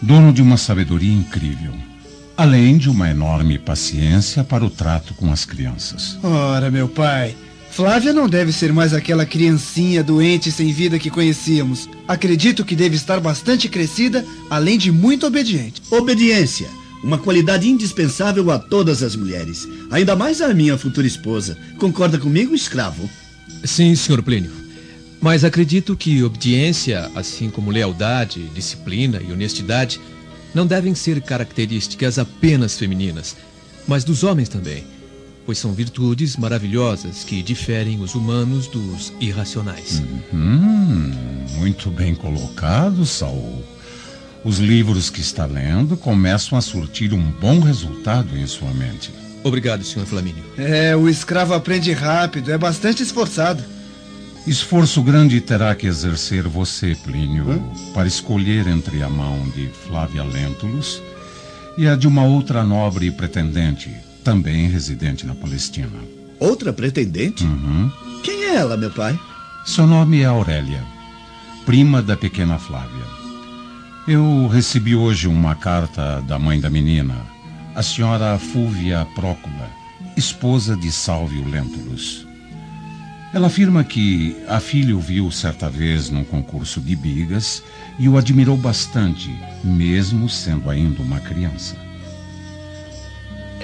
dono 0.00 0.32
de 0.32 0.40
uma 0.40 0.56
sabedoria 0.56 1.12
incrível, 1.12 1.72
além 2.40 2.78
de 2.78 2.88
uma 2.88 3.10
enorme 3.10 3.58
paciência 3.58 4.42
para 4.42 4.64
o 4.64 4.70
trato 4.70 5.12
com 5.12 5.30
as 5.30 5.44
crianças. 5.44 6.18
Ora, 6.22 6.70
meu 6.70 6.88
pai, 6.88 7.36
Flávia 7.70 8.14
não 8.14 8.26
deve 8.26 8.50
ser 8.50 8.72
mais 8.72 8.94
aquela 8.94 9.26
criancinha 9.26 10.02
doente 10.02 10.50
sem 10.50 10.72
vida 10.72 10.98
que 10.98 11.10
conhecíamos. 11.10 11.86
Acredito 12.08 12.64
que 12.64 12.74
deve 12.74 12.96
estar 12.96 13.20
bastante 13.20 13.68
crescida, 13.68 14.24
além 14.48 14.78
de 14.78 14.90
muito 14.90 15.26
obediente. 15.26 15.82
Obediência, 15.90 16.66
uma 17.04 17.18
qualidade 17.18 17.68
indispensável 17.68 18.50
a 18.50 18.58
todas 18.58 19.02
as 19.02 19.14
mulheres, 19.14 19.68
ainda 19.90 20.16
mais 20.16 20.40
à 20.40 20.54
minha 20.54 20.78
futura 20.78 21.06
esposa. 21.06 21.58
Concorda 21.76 22.16
comigo, 22.16 22.54
escravo? 22.54 23.06
Sim, 23.62 23.94
senhor 23.94 24.22
Plínio. 24.22 24.50
Mas 25.20 25.44
acredito 25.44 25.94
que 25.94 26.22
obediência, 26.22 27.10
assim 27.14 27.50
como 27.50 27.70
lealdade, 27.70 28.48
disciplina 28.54 29.20
e 29.20 29.30
honestidade, 29.30 30.00
não 30.54 30.66
devem 30.66 30.94
ser 30.94 31.20
características 31.20 32.18
apenas 32.18 32.78
femininas, 32.78 33.36
mas 33.86 34.04
dos 34.04 34.24
homens 34.24 34.48
também, 34.48 34.84
pois 35.46 35.58
são 35.58 35.72
virtudes 35.72 36.36
maravilhosas 36.36 37.24
que 37.24 37.42
diferem 37.42 38.00
os 38.00 38.14
humanos 38.14 38.66
dos 38.66 39.12
irracionais. 39.20 40.02
Hum, 40.32 41.12
muito 41.56 41.90
bem 41.90 42.14
colocado, 42.14 43.04
Saul. 43.04 43.64
Os 44.44 44.58
livros 44.58 45.10
que 45.10 45.20
está 45.20 45.44
lendo 45.44 45.96
começam 45.96 46.56
a 46.56 46.60
surtir 46.62 47.12
um 47.12 47.30
bom 47.40 47.60
resultado 47.60 48.36
em 48.36 48.46
sua 48.46 48.72
mente. 48.72 49.10
Obrigado, 49.42 49.84
Sr. 49.84 50.06
Flamínio. 50.06 50.42
É, 50.56 50.94
o 50.96 51.08
escravo 51.08 51.54
aprende 51.54 51.92
rápido, 51.92 52.50
é 52.50 52.58
bastante 52.58 53.02
esforçado. 53.02 53.62
Esforço 54.46 55.02
grande 55.02 55.40
terá 55.40 55.74
que 55.74 55.86
exercer 55.86 56.48
você, 56.48 56.96
Plínio, 57.04 57.50
Hã? 57.50 57.60
para 57.92 58.08
escolher 58.08 58.66
entre 58.66 59.02
a 59.02 59.08
mão 59.08 59.48
de 59.50 59.68
Flávia 59.68 60.24
Lentulus 60.24 61.02
e 61.76 61.86
a 61.86 61.94
de 61.94 62.08
uma 62.08 62.24
outra 62.24 62.64
nobre 62.64 63.10
pretendente, 63.10 63.90
também 64.24 64.68
residente 64.68 65.26
na 65.26 65.34
Palestina. 65.34 65.88
Outra 66.38 66.72
pretendente? 66.72 67.44
Uhum. 67.44 67.90
Quem 68.22 68.44
é 68.44 68.56
ela, 68.56 68.76
meu 68.76 68.90
pai? 68.90 69.18
Seu 69.64 69.86
nome 69.86 70.22
é 70.22 70.24
Aurélia, 70.24 70.82
prima 71.66 72.02
da 72.02 72.16
pequena 72.16 72.58
Flávia. 72.58 73.04
Eu 74.08 74.48
recebi 74.48 74.96
hoje 74.96 75.28
uma 75.28 75.54
carta 75.54 76.22
da 76.22 76.38
mãe 76.38 76.58
da 76.58 76.70
menina, 76.70 77.14
a 77.74 77.82
senhora 77.82 78.38
Fúvia 78.38 79.06
Prócula, 79.14 79.70
esposa 80.16 80.74
de 80.74 80.90
Salvio 80.90 81.46
Lentulus. 81.46 82.26
Ela 83.32 83.46
afirma 83.46 83.84
que 83.84 84.36
a 84.48 84.58
filha 84.58 84.96
o 84.96 85.00
viu 85.00 85.30
certa 85.30 85.70
vez 85.70 86.10
num 86.10 86.24
concurso 86.24 86.80
de 86.80 86.96
bigas 86.96 87.62
e 87.96 88.08
o 88.08 88.18
admirou 88.18 88.56
bastante, 88.56 89.30
mesmo 89.62 90.28
sendo 90.28 90.68
ainda 90.68 91.00
uma 91.00 91.20
criança. 91.20 91.76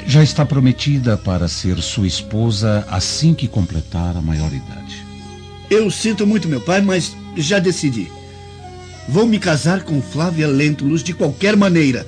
Já 0.07 0.23
está 0.23 0.47
prometida 0.47 1.17
para 1.17 1.49
ser 1.49 1.83
sua 1.83 2.07
esposa 2.07 2.87
assim 2.89 3.35
que 3.35 3.49
completar 3.49 4.17
a 4.17 4.23
maioridade. 4.23 5.05
Eu 5.69 5.91
sinto 5.91 6.25
muito, 6.25 6.47
meu 6.47 6.61
pai, 6.61 6.81
mas 6.81 7.17
já 7.37 7.59
decidi. 7.59 8.09
Vou 9.09 9.27
me 9.27 9.41
casar 9.41 9.83
com 9.83 10.01
Flávia 10.01 10.47
Lentulus 10.47 11.03
de 11.03 11.13
qualquer 11.13 11.57
maneira. 11.57 12.07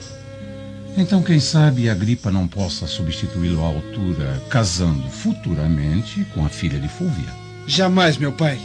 Então, 0.96 1.24
quem 1.24 1.40
sabe 1.40 1.88
a 1.88 1.94
gripa 1.94 2.30
não 2.30 2.46
possa 2.46 2.86
substituí-lo 2.86 3.64
à 3.64 3.66
altura, 3.66 4.40
casando 4.48 5.08
futuramente 5.08 6.24
com 6.34 6.46
a 6.46 6.48
filha 6.48 6.78
de 6.78 6.88
Fúvia. 6.88 7.47
Jamais, 7.68 8.16
meu 8.16 8.32
pai. 8.32 8.58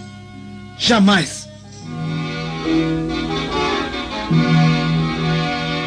Jamais. 0.80 1.50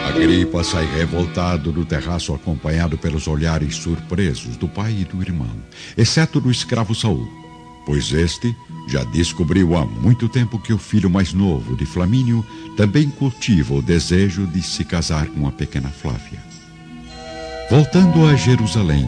Agripa 0.06 0.62
sai 0.62 0.86
revoltado 0.94 1.72
do 1.72 1.86
terraço 1.86 2.34
acompanhado 2.34 2.98
pelos 2.98 3.26
olhares 3.26 3.76
surpresos 3.76 4.58
do 4.58 4.68
pai 4.68 4.98
e 5.00 5.04
do 5.04 5.22
irmão, 5.22 5.50
exceto 5.96 6.42
do 6.42 6.50
escravo 6.50 6.94
Saul, 6.94 7.26
pois 7.86 8.12
este 8.12 8.54
já 8.86 9.02
descobriu 9.04 9.74
há 9.78 9.86
muito 9.86 10.28
tempo 10.28 10.58
que 10.58 10.74
o 10.74 10.78
filho 10.78 11.08
mais 11.08 11.32
novo 11.32 11.74
de 11.74 11.86
Flamínio 11.86 12.44
também 12.76 13.08
cultiva 13.08 13.72
o 13.72 13.82
desejo 13.82 14.46
de 14.46 14.60
se 14.60 14.84
casar 14.84 15.26
com 15.28 15.48
a 15.48 15.52
pequena 15.52 15.88
Flávia. 15.88 16.44
Voltando 17.70 18.26
a 18.26 18.36
Jerusalém, 18.36 19.06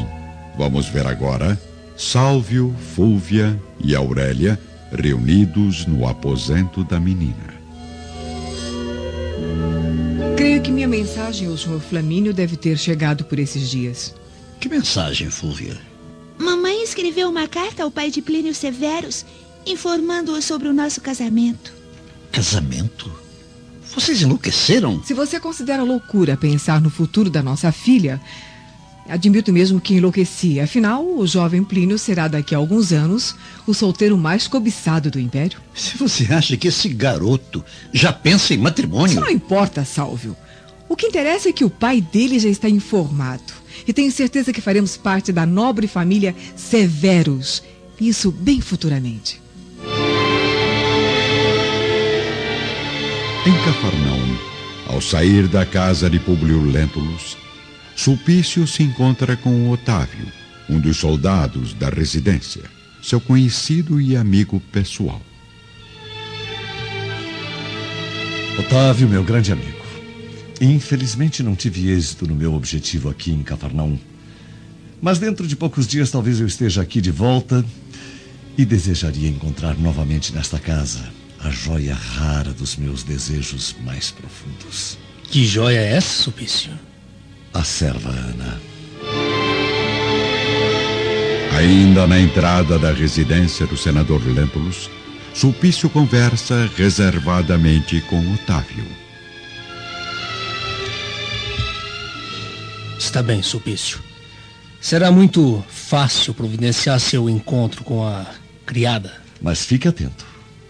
vamos 0.57 0.88
ver 0.88 1.07
agora 1.07 1.61
Sálvio, 1.99 2.73
Fúvia 2.95 3.61
e 3.82 3.93
Aurélia 3.93 4.56
reunidos 4.93 5.84
no 5.84 6.06
aposento 6.06 6.84
da 6.84 7.00
menina. 7.00 7.58
Creio 10.37 10.63
que 10.63 10.71
minha 10.71 10.87
mensagem 10.87 11.49
ao 11.49 11.58
senhor 11.58 11.80
Flamínio 11.80 12.32
deve 12.32 12.56
ter 12.56 12.78
chegado 12.78 13.25
por 13.25 13.37
esses 13.41 13.69
dias. 13.69 14.15
Que 14.61 14.69
mensagem, 14.69 15.28
Fúvia? 15.28 15.76
Mamãe 16.39 16.84
escreveu 16.84 17.28
uma 17.28 17.49
carta 17.49 17.82
ao 17.82 17.91
pai 17.91 18.13
de 18.13 18.23
Plínio 18.23 18.54
Severus, 18.54 19.26
informando-o 19.67 20.41
sobre 20.41 20.69
o 20.69 20.73
nosso 20.73 21.00
casamento. 21.00 21.73
Casamento? 22.30 23.11
Vocês 23.93 24.23
enlouqueceram? 24.23 25.02
Se 25.02 25.15
você 25.15 25.41
considera 25.41 25.82
loucura 25.82 26.37
pensar 26.37 26.80
no 26.80 26.91
futuro 26.91 27.28
da 27.28 27.43
nossa 27.43 27.73
filha, 27.73 28.21
Admito 29.08 29.52
mesmo 29.52 29.80
que 29.80 29.94
enlouqueci. 29.94 30.60
Afinal, 30.60 31.02
o 31.04 31.26
jovem 31.26 31.64
Plínio 31.64 31.99
será 31.99 32.28
daqui 32.28 32.54
a 32.54 32.58
alguns 32.58 32.92
anos 32.92 33.34
o 33.66 33.73
solteiro 33.73 34.18
mais 34.18 34.47
cobiçado 34.47 35.10
do 35.10 35.18
Império. 35.18 35.58
Se 35.75 35.97
você 35.97 36.30
acha 36.32 36.56
que 36.56 36.68
esse 36.68 36.88
garoto 36.90 37.64
já 37.92 38.12
pensa 38.12 38.52
em 38.52 38.58
matrimônio. 38.58 39.12
Isso 39.12 39.21
não 39.21 39.30
importa, 39.30 39.84
Sálvio. 39.84 40.36
O 40.88 40.97
que 40.97 41.06
interessa 41.06 41.49
é 41.49 41.52
que 41.52 41.64
o 41.64 41.71
pai 41.71 42.00
dele 42.00 42.38
já 42.38 42.49
está 42.49 42.68
informado. 42.68 43.52
E 43.86 43.92
tenho 43.92 44.12
certeza 44.12 44.52
que 44.52 44.60
faremos 44.60 44.97
parte 44.97 45.32
da 45.32 45.47
nobre 45.47 45.86
família 45.86 46.34
Severus. 46.54 47.62
Isso 48.00 48.30
bem 48.30 48.60
futuramente. 48.60 49.40
Em 53.47 53.64
Cafarnaum, 53.64 54.36
ao 54.88 55.00
sair 55.00 55.49
da 55.49 55.64
casa 55.64 56.10
de 56.10 56.18
Publio 56.18 56.62
Lentulus, 56.62 57.36
Sulpício 57.99 58.65
se 58.65 58.84
encontra 58.84 59.37
com 59.37 59.69
Otávio, 59.71 60.32
um 60.71 60.78
dos 60.78 60.99
soldados 60.99 61.75
da 61.75 61.89
residência, 61.89 62.63
seu 63.02 63.21
conhecido 63.21 64.00
e 64.00 64.17
amigo 64.17 64.61
pessoal. 64.71 65.21
Otávio, 68.56 69.08
meu 69.08 69.25
grande 69.25 69.50
amigo. 69.50 69.84
Infelizmente 70.61 71.43
não 71.43 71.56
tive 71.56 71.91
êxito 71.91 72.25
no 72.25 72.37
meu 72.37 72.54
objetivo 72.54 73.11
aqui 73.11 73.32
em 73.32 73.43
Cafarnaum. 73.43 73.99
Mas 75.02 75.19
dentro 75.19 75.45
de 75.45 75.56
poucos 75.56 75.84
dias 75.84 76.08
talvez 76.08 76.39
eu 76.39 76.47
esteja 76.47 76.80
aqui 76.80 77.00
de 77.00 77.11
volta 77.11 77.65
e 78.56 78.65
desejaria 78.65 79.28
encontrar 79.28 79.76
novamente 79.76 80.32
nesta 80.32 80.61
casa 80.61 81.13
a 81.41 81.50
joia 81.50 81.97
rara 81.97 82.52
dos 82.52 82.76
meus 82.76 83.02
desejos 83.02 83.75
mais 83.84 84.13
profundos. 84.13 84.97
Que 85.25 85.45
joia 85.45 85.80
é 85.80 85.97
essa, 85.97 86.23
Sulpício? 86.23 86.71
A 87.52 87.65
serva 87.65 88.11
Ana. 88.11 88.61
Ainda 91.56 92.06
na 92.06 92.21
entrada 92.21 92.78
da 92.78 92.93
residência 92.93 93.67
do 93.67 93.76
senador 93.76 94.25
Lentulus, 94.25 94.91
Sulpício 95.34 95.89
conversa 95.89 96.71
reservadamente 96.76 98.00
com 98.02 98.34
Otávio. 98.34 98.84
Está 102.99 103.23
bem, 103.23 103.43
Sulpício. 103.43 104.00
Será 104.80 105.11
muito 105.11 105.65
fácil 105.69 106.34
providenciar 106.34 107.00
seu 107.00 107.28
encontro 107.28 107.82
com 107.82 108.06
a 108.06 108.26
criada. 108.67 109.13
Mas 109.41 109.65
fique 109.65 109.89
atento 109.89 110.27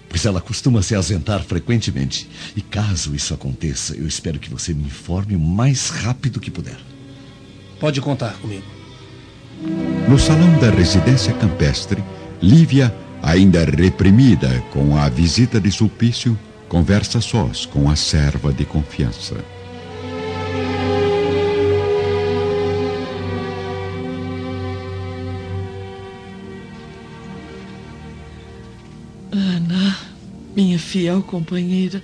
pois 0.08 0.24
ela 0.24 0.40
costuma 0.40 0.82
se 0.82 0.94
ausentar 0.94 1.42
frequentemente. 1.42 2.28
E 2.56 2.62
caso 2.62 3.14
isso 3.14 3.34
aconteça, 3.34 3.94
eu 3.94 4.06
espero 4.06 4.38
que 4.38 4.50
você 4.50 4.72
me 4.72 4.84
informe 4.84 5.36
o 5.36 5.40
mais 5.40 5.90
rápido 5.90 6.40
que 6.40 6.50
puder. 6.50 6.78
Pode 7.78 8.00
contar 8.00 8.32
comigo. 8.34 8.66
No 10.08 10.18
salão 10.18 10.58
da 10.58 10.70
residência 10.70 11.32
campestre, 11.34 12.02
Lívia, 12.40 12.94
ainda 13.22 13.64
reprimida 13.64 14.62
com 14.72 14.96
a 14.96 15.08
visita 15.08 15.60
de 15.60 15.70
Sulpício, 15.70 16.38
conversa 16.68 17.20
sós 17.20 17.66
com 17.66 17.90
a 17.90 17.96
serva 17.96 18.52
de 18.52 18.64
confiança. 18.64 19.36
Minha 30.58 30.76
fiel 30.76 31.22
companheira. 31.22 32.02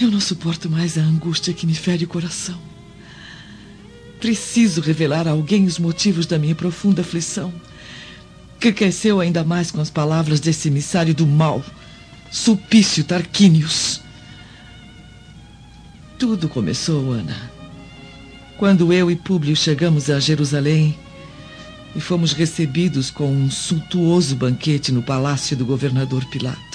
Eu 0.00 0.10
não 0.10 0.18
suporto 0.18 0.70
mais 0.70 0.96
a 0.96 1.02
angústia 1.02 1.52
que 1.52 1.66
me 1.66 1.74
fere 1.74 2.06
o 2.06 2.08
coração. 2.08 2.58
Preciso 4.18 4.80
revelar 4.80 5.28
a 5.28 5.32
alguém 5.32 5.66
os 5.66 5.78
motivos 5.78 6.24
da 6.24 6.38
minha 6.38 6.54
profunda 6.54 7.02
aflição, 7.02 7.52
que 8.58 8.72
cresceu 8.72 9.20
ainda 9.20 9.44
mais 9.44 9.70
com 9.70 9.82
as 9.82 9.90
palavras 9.90 10.40
desse 10.40 10.68
emissário 10.68 11.14
do 11.14 11.26
mal, 11.26 11.62
Sulpício 12.32 13.04
Tarquínios. 13.04 14.00
Tudo 16.18 16.48
começou, 16.48 17.12
Ana, 17.12 17.50
quando 18.56 18.94
eu 18.94 19.10
e 19.10 19.16
Públio 19.16 19.54
chegamos 19.54 20.08
a 20.08 20.18
Jerusalém 20.18 20.96
e 21.94 22.00
fomos 22.00 22.32
recebidos 22.32 23.10
com 23.10 23.30
um 23.30 23.50
suntuoso 23.50 24.34
banquete 24.34 24.90
no 24.90 25.02
palácio 25.02 25.54
do 25.54 25.66
governador 25.66 26.24
Pilatos. 26.30 26.67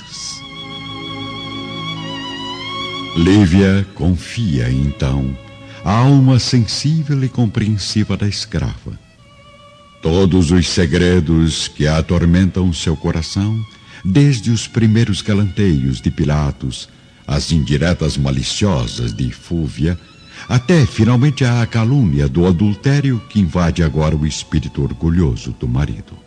Lívia 3.15 3.86
confia, 3.93 4.71
então, 4.71 5.38
a 5.86 5.97
alma 5.97 6.39
sensível 6.39 7.23
e 7.23 7.30
compreensiva 7.30 8.17
da 8.17 8.28
escrava. 8.28 8.99
Todos 10.02 10.49
os 10.49 10.67
segredos 10.67 11.67
que 11.67 11.86
atormentam 11.86 12.73
seu 12.73 12.97
coração 12.97 13.63
desde 14.04 14.49
os 14.49 14.67
primeiros 14.67 15.21
galanteios 15.21 16.02
de 16.02 16.10
Pilatos, 16.10 16.89
as 17.28 17.52
indiretas 17.52 18.17
maliciosas 18.17 19.13
de 19.13 19.32
Fúvia, 19.32 19.97
até 20.49 20.84
finalmente 20.84 21.45
a 21.45 21.63
calúnia 21.67 22.28
do 22.28 22.47
adultério 22.47 23.21
que 23.30 23.39
invade 23.39 23.84
agora 23.84 24.15
o 24.15 24.26
espírito 24.26 24.82
orgulhoso 24.82 25.56
do 25.60 25.67
marido. 25.67 26.17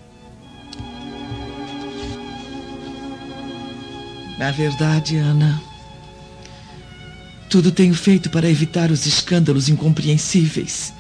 Na 4.38 4.53
verdade, 4.53 5.16
Ana, 5.16 5.61
tudo 7.49 7.71
tenho 7.71 7.95
feito 7.95 8.29
para 8.31 8.51
evitar 8.51 8.91
os 8.91 9.07
escândalos 9.07 9.69
incompreensíveis. 9.69 10.93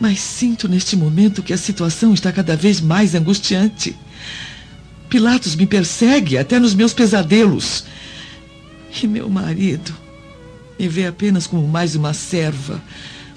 Mas 0.00 0.20
sinto 0.20 0.68
neste 0.68 0.96
momento 0.96 1.42
que 1.42 1.52
a 1.52 1.58
situação 1.58 2.12
está 2.12 2.30
cada 2.30 2.56
vez 2.56 2.80
mais 2.80 3.14
angustiante. 3.14 3.96
Pilatos 5.08 5.56
me 5.56 5.66
persegue 5.66 6.36
até 6.36 6.58
nos 6.58 6.74
meus 6.74 6.92
pesadelos. 6.92 7.84
E 9.02 9.06
meu 9.06 9.28
marido 9.28 9.94
me 10.78 10.88
vê 10.88 11.06
apenas 11.06 11.46
como 11.46 11.66
mais 11.66 11.94
uma 11.94 12.12
serva, 12.12 12.82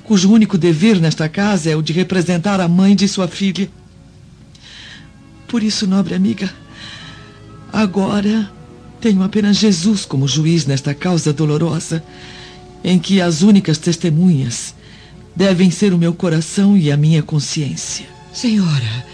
cujo 0.03 0.31
único 0.31 0.57
dever 0.57 0.99
nesta 0.99 1.29
casa 1.29 1.69
é 1.69 1.75
o 1.75 1.81
de 1.81 1.93
representar 1.93 2.59
a 2.59 2.67
mãe 2.67 2.95
de 2.95 3.07
sua 3.07 3.27
filha. 3.27 3.69
Por 5.47 5.63
isso, 5.63 5.87
nobre 5.87 6.13
amiga, 6.13 6.53
agora 7.71 8.51
tenho 8.99 9.23
apenas 9.23 9.57
Jesus 9.57 10.05
como 10.05 10.27
juiz 10.27 10.65
nesta 10.65 10.93
causa 10.93 11.31
dolorosa, 11.31 12.03
em 12.83 12.99
que 12.99 13.21
as 13.21 13.41
únicas 13.41 13.77
testemunhas 13.77 14.73
devem 15.35 15.71
ser 15.71 15.93
o 15.93 15.97
meu 15.97 16.13
coração 16.13 16.77
e 16.77 16.91
a 16.91 16.97
minha 16.97 17.23
consciência. 17.23 18.05
Senhora, 18.33 19.05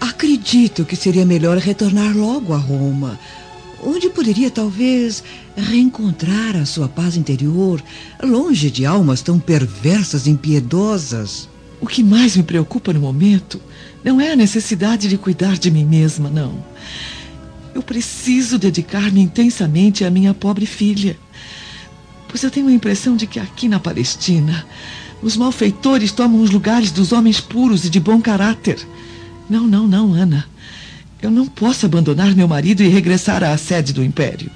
acredito 0.00 0.84
que 0.84 0.96
seria 0.96 1.24
melhor 1.24 1.56
retornar 1.58 2.16
logo 2.16 2.52
a 2.52 2.58
Roma, 2.58 3.18
onde 3.82 4.08
poderia 4.10 4.50
talvez 4.50 5.22
reencontrar 5.56 6.56
a 6.56 6.66
sua 6.66 6.88
paz 6.88 7.16
interior, 7.16 7.82
longe 8.22 8.70
de 8.70 8.84
almas 8.84 9.22
tão 9.22 9.38
perversas 9.38 10.26
e 10.26 10.30
impiedosas. 10.30 11.48
O 11.80 11.86
que 11.86 12.02
mais 12.02 12.36
me 12.36 12.42
preocupa 12.42 12.92
no 12.92 13.00
momento 13.00 13.60
não 14.04 14.20
é 14.20 14.32
a 14.32 14.36
necessidade 14.36 15.08
de 15.08 15.18
cuidar 15.18 15.58
de 15.58 15.70
mim 15.70 15.84
mesma, 15.84 16.30
não. 16.30 16.64
Eu 17.76 17.82
preciso 17.82 18.58
dedicar-me 18.58 19.20
intensamente 19.20 20.02
à 20.02 20.10
minha 20.10 20.32
pobre 20.32 20.64
filha. 20.64 21.14
Pois 22.26 22.42
eu 22.42 22.50
tenho 22.50 22.68
a 22.68 22.72
impressão 22.72 23.14
de 23.14 23.26
que 23.26 23.38
aqui 23.38 23.68
na 23.68 23.78
Palestina, 23.78 24.66
os 25.20 25.36
malfeitores 25.36 26.10
tomam 26.10 26.40
os 26.40 26.48
lugares 26.48 26.90
dos 26.90 27.12
homens 27.12 27.38
puros 27.38 27.84
e 27.84 27.90
de 27.90 28.00
bom 28.00 28.18
caráter. 28.18 28.78
Não, 29.46 29.66
não, 29.66 29.86
não, 29.86 30.14
Ana. 30.14 30.48
Eu 31.20 31.30
não 31.30 31.46
posso 31.46 31.84
abandonar 31.84 32.34
meu 32.34 32.48
marido 32.48 32.82
e 32.82 32.88
regressar 32.88 33.44
à 33.44 33.54
sede 33.58 33.92
do 33.92 34.02
Império. 34.02 34.50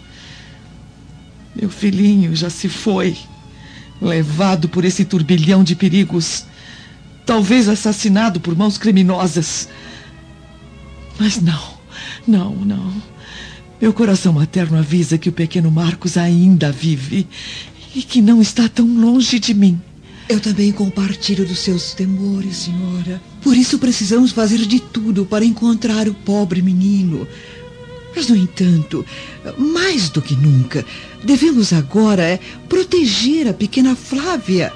Meu 1.55 1.69
filhinho 1.69 2.35
já 2.35 2.49
se 2.49 2.71
foi, 2.71 3.19
levado 4.01 4.67
por 4.67 4.83
esse 4.83 5.05
turbilhão 5.05 5.63
de 5.63 5.77
perigos, 5.77 6.47
talvez 7.27 7.69
assassinado 7.69 8.41
por 8.41 8.57
mãos 8.57 8.79
criminosas. 8.79 9.69
Mas 11.19 11.39
não, 11.39 11.80
não, 12.27 12.55
não. 12.55 12.93
Meu 13.81 13.93
coração 13.93 14.33
materno 14.33 14.79
avisa 14.79 15.17
que 15.17 15.29
o 15.29 15.33
pequeno 15.33 15.71
Marcos 15.71 16.17
ainda 16.17 16.71
vive 16.71 17.27
e 17.95 18.03
que 18.03 18.21
não 18.21 18.41
está 18.41 18.69
tão 18.69 18.87
longe 18.87 19.39
de 19.39 19.55
mim. 19.55 19.81
Eu 20.29 20.39
também 20.39 20.71
compartilho 20.71 21.45
dos 21.45 21.59
seus 21.59 21.93
temores, 21.93 22.57
senhora. 22.57 23.21
Por 23.43 23.57
isso 23.57 23.79
precisamos 23.79 24.31
fazer 24.33 24.59
de 24.59 24.79
tudo 24.79 25.25
para 25.25 25.45
encontrar 25.45 26.07
o 26.07 26.15
pobre 26.15 26.63
menino. 26.63 27.27
Mas, 28.15 28.29
no 28.29 28.37
entanto, 28.37 29.05
mais 29.57 30.09
do 30.09 30.21
que 30.21 30.37
nunca, 30.37 30.85
devemos 31.25 31.73
agora 31.73 32.23
é, 32.23 32.39
proteger 32.69 33.49
a 33.49 33.55
pequena 33.55 33.97
Flávia 33.97 34.73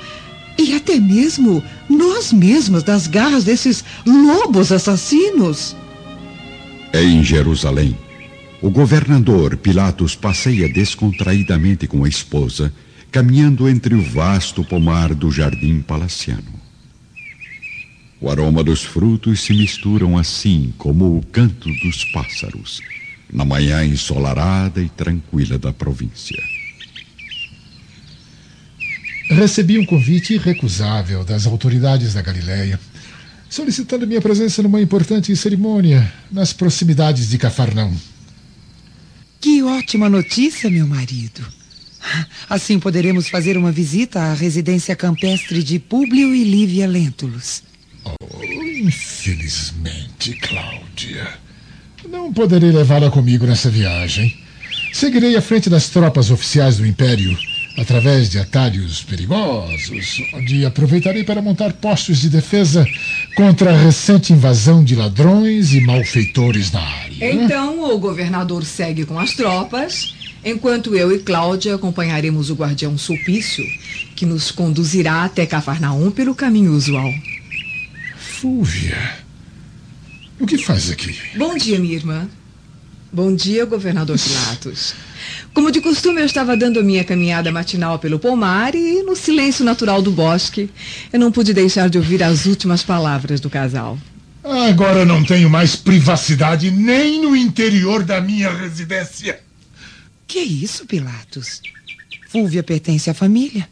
e 0.58 0.74
até 0.74 0.98
mesmo 0.98 1.62
nós 1.88 2.32
mesmas 2.32 2.82
das 2.82 3.06
garras 3.06 3.44
desses 3.44 3.84
lobos 4.06 4.72
assassinos. 4.72 5.76
É 6.94 7.02
em 7.02 7.24
Jerusalém 7.24 7.98
o 8.62 8.70
governador 8.70 9.56
Pilatos 9.56 10.14
passeia 10.14 10.68
descontraidamente 10.68 11.88
com 11.88 12.04
a 12.04 12.08
esposa, 12.08 12.72
caminhando 13.10 13.68
entre 13.68 13.96
o 13.96 14.00
vasto 14.00 14.62
pomar 14.62 15.12
do 15.12 15.28
jardim 15.28 15.80
palaciano. 15.80 16.54
O 18.20 18.30
aroma 18.30 18.62
dos 18.62 18.84
frutos 18.84 19.42
se 19.42 19.52
misturam 19.52 20.16
assim 20.16 20.72
como 20.78 21.18
o 21.18 21.26
canto 21.32 21.68
dos 21.82 22.04
pássaros, 22.12 22.80
na 23.28 23.44
manhã 23.44 23.84
ensolarada 23.84 24.80
e 24.80 24.88
tranquila 24.88 25.58
da 25.58 25.72
província. 25.72 26.40
Recebi 29.30 29.80
um 29.80 29.84
convite 29.84 30.34
irrecusável 30.34 31.24
das 31.24 31.44
autoridades 31.44 32.14
da 32.14 32.22
Galileia, 32.22 32.78
solicitando 33.54 34.04
minha 34.04 34.20
presença 34.20 34.60
numa 34.64 34.80
importante 34.80 35.34
cerimônia 35.36 36.12
nas 36.30 36.52
proximidades 36.52 37.28
de 37.28 37.38
Cafarnaum. 37.38 37.94
Que 39.40 39.62
ótima 39.62 40.08
notícia, 40.08 40.68
meu 40.68 40.88
marido. 40.88 41.40
Assim 42.50 42.80
poderemos 42.80 43.28
fazer 43.28 43.56
uma 43.56 43.70
visita 43.70 44.20
à 44.20 44.34
residência 44.34 44.96
campestre 44.96 45.62
de 45.62 45.78
Públio 45.78 46.34
e 46.34 46.42
Lívia 46.42 46.88
Lentulus. 46.88 47.62
Oh, 48.04 48.42
infelizmente, 48.42 50.32
Cláudia. 50.40 51.28
Não 52.08 52.32
poderei 52.32 52.72
levá-la 52.72 53.08
comigo 53.08 53.46
nessa 53.46 53.70
viagem. 53.70 54.36
Seguirei 54.92 55.36
à 55.36 55.40
frente 55.40 55.70
das 55.70 55.88
tropas 55.88 56.28
oficiais 56.32 56.78
do 56.78 56.86
Império 56.86 57.38
através 57.76 58.30
de 58.30 58.38
atalhos 58.38 59.02
perigosos, 59.02 60.22
onde 60.32 60.64
aproveitarei 60.64 61.24
para 61.24 61.42
montar 61.42 61.72
postos 61.72 62.18
de 62.18 62.28
defesa 62.30 62.86
contra 63.36 63.72
a 63.72 63.76
recente 63.76 64.32
invasão 64.32 64.84
de 64.84 64.94
ladrões 64.94 65.72
e 65.72 65.80
malfeitores 65.80 66.70
na 66.70 66.80
área. 66.80 67.32
Então 67.32 67.92
o 67.92 67.98
governador 67.98 68.64
segue 68.64 69.04
com 69.04 69.18
as 69.18 69.32
tropas, 69.32 70.14
enquanto 70.44 70.94
eu 70.94 71.12
e 71.12 71.18
Cláudia 71.18 71.74
acompanharemos 71.74 72.48
o 72.48 72.54
guardião 72.54 72.96
Sulpício, 72.96 73.64
que 74.14 74.24
nos 74.24 74.50
conduzirá 74.50 75.24
até 75.24 75.44
Cafarnaum 75.44 76.10
pelo 76.10 76.34
caminho 76.34 76.72
usual. 76.72 77.12
Fúvia, 78.16 79.16
o 80.38 80.46
que 80.46 80.58
faz 80.58 80.90
aqui? 80.90 81.16
Bom 81.36 81.56
dia, 81.56 81.78
minha 81.78 81.94
irmã. 81.94 82.28
Bom 83.12 83.34
dia, 83.34 83.64
governador 83.64 84.18
Pilatos. 84.20 84.94
Como 85.54 85.70
de 85.70 85.80
costume, 85.80 86.20
eu 86.20 86.26
estava 86.26 86.56
dando 86.56 86.80
a 86.80 86.82
minha 86.82 87.04
caminhada 87.04 87.52
matinal 87.52 87.96
pelo 87.96 88.18
pomar 88.18 88.74
e, 88.74 89.04
no 89.04 89.14
silêncio 89.14 89.64
natural 89.64 90.02
do 90.02 90.10
bosque, 90.10 90.68
eu 91.12 91.20
não 91.20 91.30
pude 91.30 91.54
deixar 91.54 91.88
de 91.88 91.96
ouvir 91.96 92.24
as 92.24 92.44
últimas 92.44 92.82
palavras 92.82 93.38
do 93.38 93.48
casal. 93.48 93.96
Agora 94.42 95.04
não 95.04 95.24
tenho 95.24 95.48
mais 95.48 95.76
privacidade 95.76 96.72
nem 96.72 97.22
no 97.22 97.36
interior 97.36 98.02
da 98.02 98.20
minha 98.20 98.52
residência. 98.52 99.40
Que 100.26 100.40
isso, 100.40 100.86
Pilatos? 100.86 101.62
Fúvia 102.30 102.64
pertence 102.64 103.08
à 103.08 103.14
família. 103.14 103.68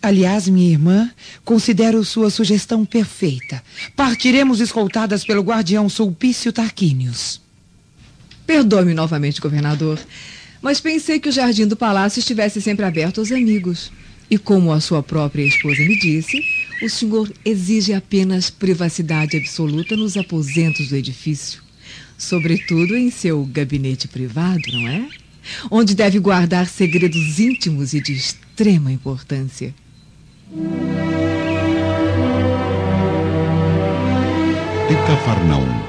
Aliás, 0.00 0.48
minha 0.48 0.70
irmã, 0.70 1.10
considero 1.44 2.02
sua 2.06 2.30
sugestão 2.30 2.86
perfeita. 2.86 3.62
Partiremos 3.94 4.60
escoltadas 4.60 5.24
pelo 5.24 5.42
guardião 5.42 5.90
Sulpício 5.90 6.52
Tarquínios. 6.54 7.38
Perdoe-me 8.46 8.94
novamente, 8.94 9.42
governador 9.42 9.98
mas 10.66 10.80
pensei 10.80 11.20
que 11.20 11.28
o 11.28 11.32
jardim 11.32 11.64
do 11.64 11.76
palácio 11.76 12.18
estivesse 12.18 12.60
sempre 12.60 12.84
aberto 12.84 13.20
aos 13.20 13.30
amigos. 13.30 13.92
E 14.28 14.36
como 14.36 14.72
a 14.72 14.80
sua 14.80 15.00
própria 15.00 15.44
esposa 15.44 15.78
me 15.82 15.96
disse, 15.96 16.42
o 16.82 16.90
senhor 16.90 17.32
exige 17.44 17.92
apenas 17.92 18.50
privacidade 18.50 19.36
absoluta 19.36 19.94
nos 19.94 20.16
aposentos 20.16 20.88
do 20.88 20.96
edifício. 20.96 21.62
Sobretudo 22.18 22.96
em 22.96 23.12
seu 23.12 23.44
gabinete 23.44 24.08
privado, 24.08 24.64
não 24.72 24.88
é? 24.88 25.08
Onde 25.70 25.94
deve 25.94 26.18
guardar 26.18 26.66
segredos 26.66 27.38
íntimos 27.38 27.94
e 27.94 28.00
de 28.00 28.14
extrema 28.14 28.90
importância. 28.90 29.72
Em 34.90 35.06
Cafarnaum, 35.06 35.80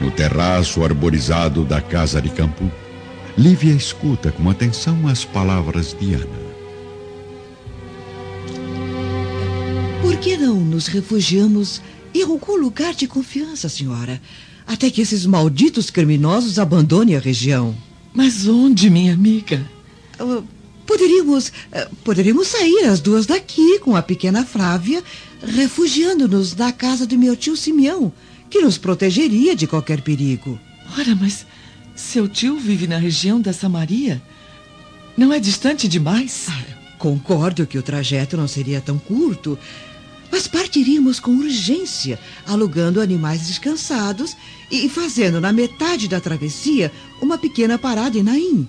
no 0.00 0.10
terraço 0.10 0.82
arborizado 0.82 1.62
da 1.62 1.82
casa 1.82 2.22
de 2.22 2.30
campo, 2.30 2.72
Lívia 3.36 3.72
escuta 3.72 4.30
com 4.30 4.48
atenção 4.48 5.08
as 5.08 5.24
palavras 5.24 5.92
de 5.98 6.14
Ana. 6.14 6.54
Por 10.00 10.16
que 10.18 10.36
não 10.36 10.60
nos 10.60 10.86
refugiamos 10.86 11.82
em 12.14 12.22
algum 12.22 12.56
lugar 12.56 12.94
de 12.94 13.08
confiança, 13.08 13.68
senhora? 13.68 14.22
Até 14.64 14.88
que 14.88 15.00
esses 15.00 15.26
malditos 15.26 15.90
criminosos 15.90 16.60
abandonem 16.60 17.16
a 17.16 17.18
região. 17.18 17.74
Mas 18.12 18.46
onde, 18.46 18.88
minha 18.88 19.12
amiga? 19.12 19.68
Uh, 20.20 20.44
poderíamos, 20.86 21.48
uh, 21.48 21.96
poderíamos 22.04 22.46
sair 22.46 22.84
as 22.84 23.00
duas 23.00 23.26
daqui 23.26 23.80
com 23.80 23.96
a 23.96 24.02
pequena 24.02 24.44
Flávia, 24.44 25.02
refugiando-nos 25.44 26.54
na 26.54 26.70
casa 26.70 27.04
do 27.04 27.18
meu 27.18 27.34
tio 27.34 27.56
Simeão, 27.56 28.12
que 28.48 28.60
nos 28.60 28.78
protegeria 28.78 29.56
de 29.56 29.66
qualquer 29.66 30.02
perigo. 30.02 30.56
Ora, 30.96 31.16
mas 31.16 31.44
Seu 31.94 32.28
tio 32.28 32.58
vive 32.58 32.86
na 32.86 32.98
região 32.98 33.40
da 33.40 33.52
Samaria? 33.52 34.20
Não 35.16 35.32
é 35.32 35.38
distante 35.38 35.86
demais? 35.86 36.46
Ah, 36.48 36.64
concordo 36.98 37.66
que 37.66 37.78
o 37.78 37.82
trajeto 37.82 38.36
não 38.36 38.48
seria 38.48 38.80
tão 38.80 38.98
curto, 38.98 39.56
mas 40.30 40.48
partiríamos 40.48 41.20
com 41.20 41.30
urgência, 41.36 42.18
alugando 42.44 43.00
animais 43.00 43.46
descansados 43.46 44.36
e 44.70 44.88
fazendo 44.88 45.40
na 45.40 45.52
metade 45.52 46.08
da 46.08 46.20
travessia 46.20 46.90
uma 47.22 47.38
pequena 47.38 47.78
parada 47.78 48.18
em 48.18 48.22
Naim. 48.24 48.68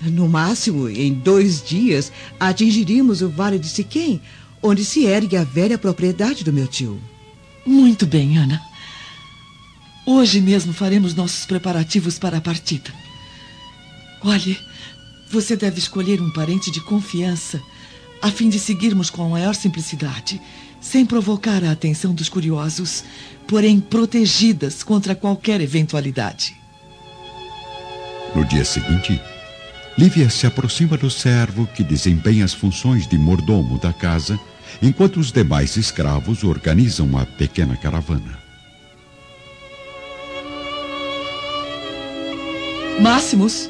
No 0.00 0.26
máximo, 0.26 0.88
em 0.88 1.12
dois 1.12 1.62
dias, 1.62 2.10
atingiríamos 2.40 3.20
o 3.20 3.28
Vale 3.28 3.58
de 3.58 3.68
Siquém, 3.68 4.22
onde 4.62 4.84
se 4.84 5.04
ergue 5.04 5.36
a 5.36 5.44
velha 5.44 5.76
propriedade 5.76 6.42
do 6.42 6.52
meu 6.52 6.66
tio. 6.66 6.98
Muito 7.66 8.06
bem, 8.06 8.38
Ana. 8.38 8.60
Hoje 10.06 10.40
mesmo 10.40 10.72
faremos 10.72 11.14
nossos 11.14 11.46
preparativos 11.46 12.18
para 12.18 12.36
a 12.36 12.40
partida. 12.40 12.90
Olhe, 14.22 14.58
você 15.30 15.56
deve 15.56 15.78
escolher 15.78 16.20
um 16.20 16.30
parente 16.30 16.70
de 16.70 16.80
confiança, 16.80 17.60
a 18.20 18.30
fim 18.30 18.50
de 18.50 18.58
seguirmos 18.58 19.08
com 19.08 19.24
a 19.24 19.28
maior 19.28 19.54
simplicidade, 19.54 20.40
sem 20.78 21.06
provocar 21.06 21.64
a 21.64 21.70
atenção 21.70 22.14
dos 22.14 22.28
curiosos, 22.28 23.02
porém 23.48 23.80
protegidas 23.80 24.82
contra 24.82 25.14
qualquer 25.14 25.60
eventualidade. 25.62 26.54
No 28.34 28.44
dia 28.44 28.64
seguinte, 28.64 29.18
Lívia 29.96 30.28
se 30.28 30.46
aproxima 30.46 30.98
do 30.98 31.10
servo 31.10 31.66
que 31.66 31.82
desempenha 31.82 32.44
as 32.44 32.52
funções 32.52 33.06
de 33.06 33.16
mordomo 33.16 33.78
da 33.78 33.92
casa, 33.92 34.38
enquanto 34.82 35.18
os 35.18 35.32
demais 35.32 35.76
escravos 35.76 36.44
organizam 36.44 37.06
uma 37.06 37.24
pequena 37.24 37.76
caravana. 37.76 38.43
Máximos, 43.00 43.68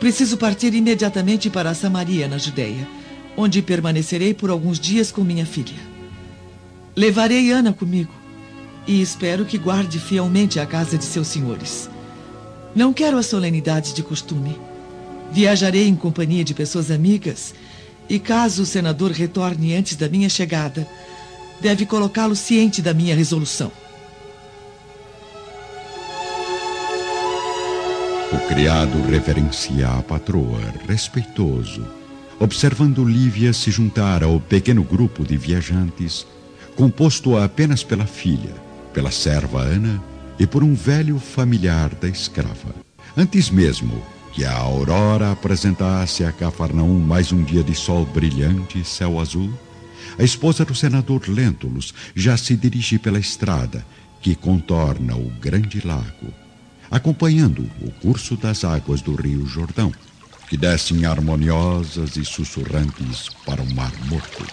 preciso 0.00 0.38
partir 0.38 0.72
imediatamente 0.72 1.50
para 1.50 1.74
Samaria, 1.74 2.26
na 2.26 2.38
Judéia, 2.38 2.88
onde 3.36 3.60
permanecerei 3.60 4.32
por 4.32 4.48
alguns 4.48 4.80
dias 4.80 5.12
com 5.12 5.22
minha 5.22 5.44
filha. 5.44 5.76
Levarei 6.96 7.52
Ana 7.52 7.74
comigo 7.74 8.12
e 8.86 9.02
espero 9.02 9.44
que 9.44 9.58
guarde 9.58 9.98
fielmente 9.98 10.58
a 10.58 10.64
casa 10.64 10.96
de 10.96 11.04
seus 11.04 11.28
senhores. 11.28 11.90
Não 12.74 12.92
quero 12.92 13.18
a 13.18 13.22
solenidade 13.22 13.92
de 13.92 14.02
costume. 14.02 14.58
Viajarei 15.30 15.86
em 15.86 15.94
companhia 15.94 16.42
de 16.42 16.54
pessoas 16.54 16.90
amigas 16.90 17.54
e, 18.08 18.18
caso 18.18 18.62
o 18.62 18.66
senador 18.66 19.10
retorne 19.12 19.74
antes 19.74 19.94
da 19.94 20.08
minha 20.08 20.28
chegada, 20.30 20.88
deve 21.60 21.84
colocá-lo 21.84 22.34
ciente 22.34 22.80
da 22.80 22.94
minha 22.94 23.14
resolução. 23.14 23.70
O 28.30 28.38
criado 28.46 29.00
reverencia 29.08 29.88
a 29.88 30.02
patroa, 30.02 30.60
respeitoso, 30.86 31.82
observando 32.38 33.02
Lívia 33.02 33.54
se 33.54 33.70
juntar 33.70 34.22
ao 34.22 34.38
pequeno 34.38 34.82
grupo 34.82 35.24
de 35.24 35.34
viajantes, 35.38 36.26
composto 36.76 37.38
apenas 37.38 37.82
pela 37.82 38.04
filha, 38.04 38.54
pela 38.92 39.10
serva 39.10 39.62
Ana 39.62 40.02
e 40.38 40.46
por 40.46 40.62
um 40.62 40.74
velho 40.74 41.18
familiar 41.18 41.88
da 41.94 42.06
escrava. 42.06 42.74
Antes 43.16 43.48
mesmo 43.48 44.02
que 44.34 44.44
a 44.44 44.52
aurora 44.52 45.32
apresentasse 45.32 46.22
a 46.22 46.30
Cafarnaum 46.30 47.00
mais 47.00 47.32
um 47.32 47.42
dia 47.42 47.62
de 47.62 47.74
sol 47.74 48.04
brilhante 48.04 48.78
e 48.78 48.84
céu 48.84 49.18
azul, 49.18 49.50
a 50.18 50.22
esposa 50.22 50.66
do 50.66 50.74
senador 50.74 51.22
Lentulus 51.26 51.94
já 52.14 52.36
se 52.36 52.54
dirige 52.54 52.98
pela 52.98 53.18
estrada 53.18 53.86
que 54.20 54.34
contorna 54.34 55.16
o 55.16 55.30
grande 55.40 55.80
lago 55.82 56.47
acompanhando 56.90 57.68
o 57.80 57.90
curso 57.90 58.36
das 58.36 58.64
águas 58.64 59.00
do 59.00 59.14
rio 59.14 59.46
Jordão, 59.46 59.92
que 60.48 60.56
descem 60.56 61.04
harmoniosas 61.04 62.16
e 62.16 62.24
sussurrantes 62.24 63.28
para 63.44 63.62
o 63.62 63.74
Mar 63.74 63.92
Morto. 64.06 64.46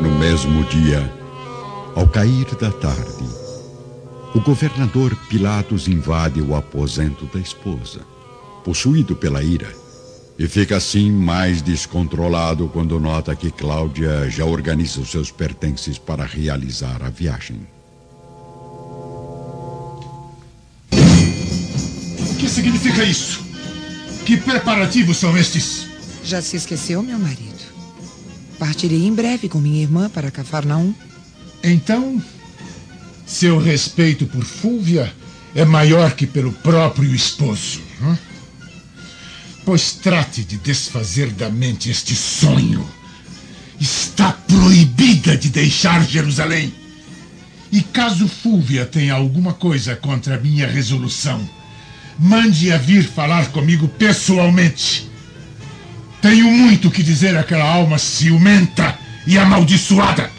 No 0.00 0.18
mesmo 0.18 0.64
dia, 0.64 1.12
ao 1.94 2.08
cair 2.08 2.46
da 2.56 2.70
tarde, 2.70 3.24
o 4.34 4.40
governador 4.40 5.14
Pilatos 5.28 5.86
invade 5.86 6.40
o 6.40 6.56
aposento 6.56 7.26
da 7.26 7.38
esposa, 7.38 8.00
possuído 8.64 9.14
pela 9.14 9.42
ira, 9.42 9.72
e 10.38 10.48
fica 10.48 10.76
assim 10.76 11.12
mais 11.12 11.62
descontrolado 11.62 12.68
quando 12.68 12.98
nota 12.98 13.36
que 13.36 13.50
Cláudia 13.50 14.28
já 14.28 14.44
organiza 14.44 15.00
os 15.00 15.10
seus 15.10 15.30
pertences 15.30 15.98
para 15.98 16.24
realizar 16.24 17.02
a 17.02 17.10
viagem. 17.10 17.73
Que 22.38 22.48
significa 22.48 23.04
isso? 23.04 23.44
Que 24.24 24.36
preparativos 24.36 25.16
são 25.16 25.36
estes? 25.36 25.86
Já 26.24 26.40
se 26.40 26.56
esqueceu, 26.56 27.02
meu 27.02 27.18
marido? 27.18 27.54
Partirei 28.58 29.04
em 29.04 29.12
breve 29.12 29.48
com 29.48 29.58
minha 29.58 29.82
irmã 29.82 30.08
para 30.08 30.30
Cafarnaum. 30.30 30.94
Então, 31.62 32.22
seu 33.26 33.58
respeito 33.58 34.26
por 34.26 34.44
Fúvia 34.44 35.12
é 35.54 35.64
maior 35.64 36.12
que 36.12 36.26
pelo 36.26 36.52
próprio 36.52 37.14
esposo. 37.14 37.80
Hein? 38.02 38.18
Pois 39.64 39.92
trate 39.92 40.44
de 40.44 40.56
desfazer 40.58 41.30
da 41.30 41.48
mente 41.48 41.90
este 41.90 42.14
sonho. 42.14 42.86
Está 43.80 44.32
proibida 44.32 45.36
de 45.36 45.48
deixar 45.48 46.06
Jerusalém. 46.06 46.72
E 47.72 47.82
caso 47.82 48.28
Fúvia 48.28 48.86
tenha 48.86 49.14
alguma 49.14 49.52
coisa 49.52 49.96
contra 49.96 50.36
a 50.36 50.40
minha 50.40 50.66
resolução, 50.66 51.48
Mande-a 52.18 52.78
vir 52.78 53.02
falar 53.04 53.50
comigo 53.50 53.88
pessoalmente. 53.88 55.10
Tenho 56.22 56.50
muito 56.50 56.90
que 56.90 57.02
dizer 57.02 57.36
àquela 57.36 57.64
alma 57.64 57.98
ciumenta 57.98 58.98
e 59.26 59.38
amaldiçoada. 59.38 60.30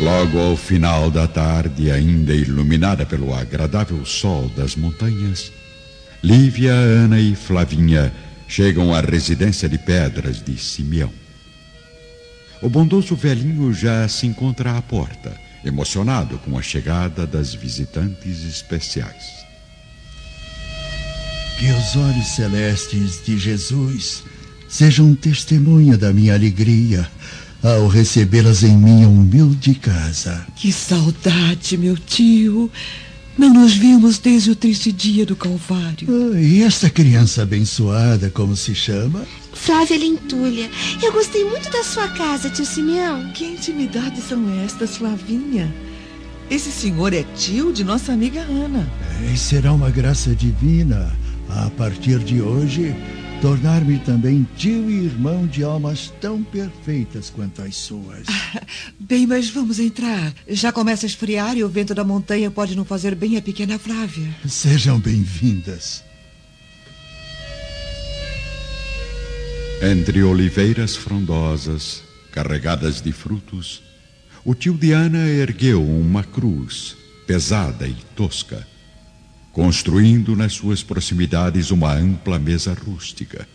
Logo 0.00 0.38
ao 0.38 0.56
final 0.56 1.10
da 1.10 1.26
tarde, 1.26 1.90
ainda 1.90 2.34
iluminada 2.34 3.06
pelo 3.06 3.32
agradável 3.32 4.04
sol 4.04 4.50
das 4.54 4.76
montanhas, 4.76 5.50
Lívia, 6.24 6.72
Ana 6.72 7.20
e 7.20 7.36
Flavinha 7.36 8.10
chegam 8.48 8.94
à 8.94 9.02
residência 9.02 9.68
de 9.68 9.76
pedras 9.76 10.42
de 10.42 10.56
Simeão. 10.56 11.12
O 12.62 12.68
bondoso 12.70 13.14
velhinho 13.14 13.74
já 13.74 14.08
se 14.08 14.26
encontra 14.26 14.78
à 14.78 14.80
porta, 14.80 15.38
emocionado 15.62 16.38
com 16.38 16.58
a 16.58 16.62
chegada 16.62 17.26
das 17.26 17.52
visitantes 17.54 18.42
especiais. 18.42 19.44
Que 21.58 21.70
os 21.70 21.94
olhos 21.94 22.28
celestes 22.28 23.22
de 23.22 23.38
Jesus 23.38 24.24
sejam 24.66 25.14
testemunha 25.14 25.98
da 25.98 26.10
minha 26.10 26.32
alegria 26.32 27.06
ao 27.62 27.86
recebê-las 27.86 28.62
em 28.62 28.78
minha 28.78 29.06
humilde 29.06 29.74
casa. 29.74 30.46
Que 30.56 30.72
saudade, 30.72 31.76
meu 31.76 31.98
tio! 31.98 32.72
Não 33.36 33.52
nos 33.52 33.74
vimos 33.74 34.18
desde 34.18 34.52
o 34.52 34.56
triste 34.56 34.92
dia 34.92 35.26
do 35.26 35.34
Calvário. 35.34 36.06
Ah, 36.08 36.40
e 36.40 36.62
esta 36.62 36.88
criança 36.88 37.42
abençoada, 37.42 38.30
como 38.30 38.54
se 38.54 38.74
chama? 38.74 39.26
Flávia 39.52 39.98
Lentulha. 39.98 40.70
Eu 41.02 41.12
gostei 41.12 41.44
muito 41.44 41.68
da 41.70 41.82
sua 41.82 42.08
casa, 42.08 42.48
tio 42.48 42.64
Simeão. 42.64 43.32
Que 43.32 43.44
intimidades 43.44 44.24
são 44.28 44.40
estas, 44.64 44.96
Flavinha? 44.96 45.74
Esse 46.48 46.70
senhor 46.70 47.12
é 47.12 47.24
tio 47.36 47.72
de 47.72 47.82
nossa 47.82 48.12
amiga 48.12 48.40
Ana. 48.42 48.88
É, 49.22 49.32
e 49.32 49.36
será 49.36 49.72
uma 49.72 49.90
graça 49.90 50.34
divina, 50.34 51.10
a 51.48 51.70
partir 51.70 52.18
de 52.20 52.40
hoje, 52.40 52.94
tornar-me 53.40 53.98
também 53.98 54.46
tio 54.56 54.90
e 54.90 55.04
irmão 55.04 55.46
de 55.46 55.62
almas 55.62 56.12
tão 56.20 56.42
perfeitas 56.42 57.30
quanto 57.30 57.62
as 57.62 57.76
suas. 57.76 58.26
bem, 58.98 59.26
mas 59.26 59.50
vamos 59.50 59.78
entrar. 59.78 60.32
Já 60.48 60.72
começa 60.72 61.06
a 61.06 61.08
esfriar 61.08 61.56
e 61.56 61.64
o 61.64 61.68
vento 61.68 61.94
da 61.94 62.04
montanha 62.04 62.50
pode 62.50 62.76
não 62.76 62.84
fazer 62.84 63.14
bem 63.14 63.36
a 63.36 63.42
pequena 63.42 63.78
Flávia. 63.78 64.34
Sejam 64.46 64.98
bem-vindas. 64.98 66.02
Entre 69.82 70.22
oliveiras 70.22 70.96
frondosas, 70.96 72.02
carregadas 72.32 73.02
de 73.02 73.12
frutos, 73.12 73.82
o 74.44 74.54
tio 74.54 74.74
Diana 74.74 75.28
ergueu 75.28 75.82
uma 75.82 76.24
cruz, 76.24 76.96
pesada 77.26 77.86
e 77.86 77.96
tosca 78.16 78.73
construindo 79.54 80.34
nas 80.34 80.52
suas 80.52 80.82
proximidades 80.82 81.70
uma 81.70 81.94
ampla 81.94 82.40
mesa 82.40 82.74
rústica, 82.74 83.46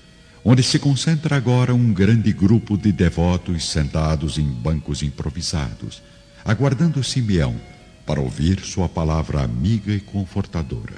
onde 0.45 0.63
se 0.63 0.79
concentra 0.79 1.35
agora 1.35 1.75
um 1.75 1.91
grande 1.91 2.31
grupo 2.31 2.77
de 2.77 2.89
devotos 2.89 3.69
sentados 3.69 4.37
em 4.37 4.45
bancos 4.45 5.03
improvisados, 5.03 6.01
aguardando 6.45 7.03
Simeão, 7.03 7.53
para 8.05 8.21
ouvir 8.21 8.61
sua 8.61 8.87
palavra 8.87 9.43
amiga 9.43 9.91
e 9.91 9.99
confortadora. 9.99 10.95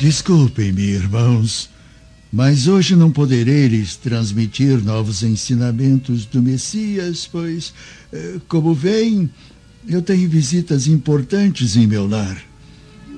Desculpem-me, 0.00 0.82
irmãos, 0.82 1.68
mas 2.32 2.66
hoje 2.66 2.96
não 2.96 3.12
poderei 3.12 3.68
lhes 3.68 3.94
transmitir 3.94 4.82
novos 4.82 5.22
ensinamentos 5.22 6.24
do 6.24 6.42
Messias, 6.42 7.28
pois, 7.30 7.74
eh, 8.10 8.36
como 8.48 8.72
veem, 8.72 9.30
eu 9.88 10.02
tenho 10.02 10.28
visitas 10.28 10.86
importantes 10.86 11.76
em 11.76 11.86
meu 11.86 12.06
lar. 12.06 12.42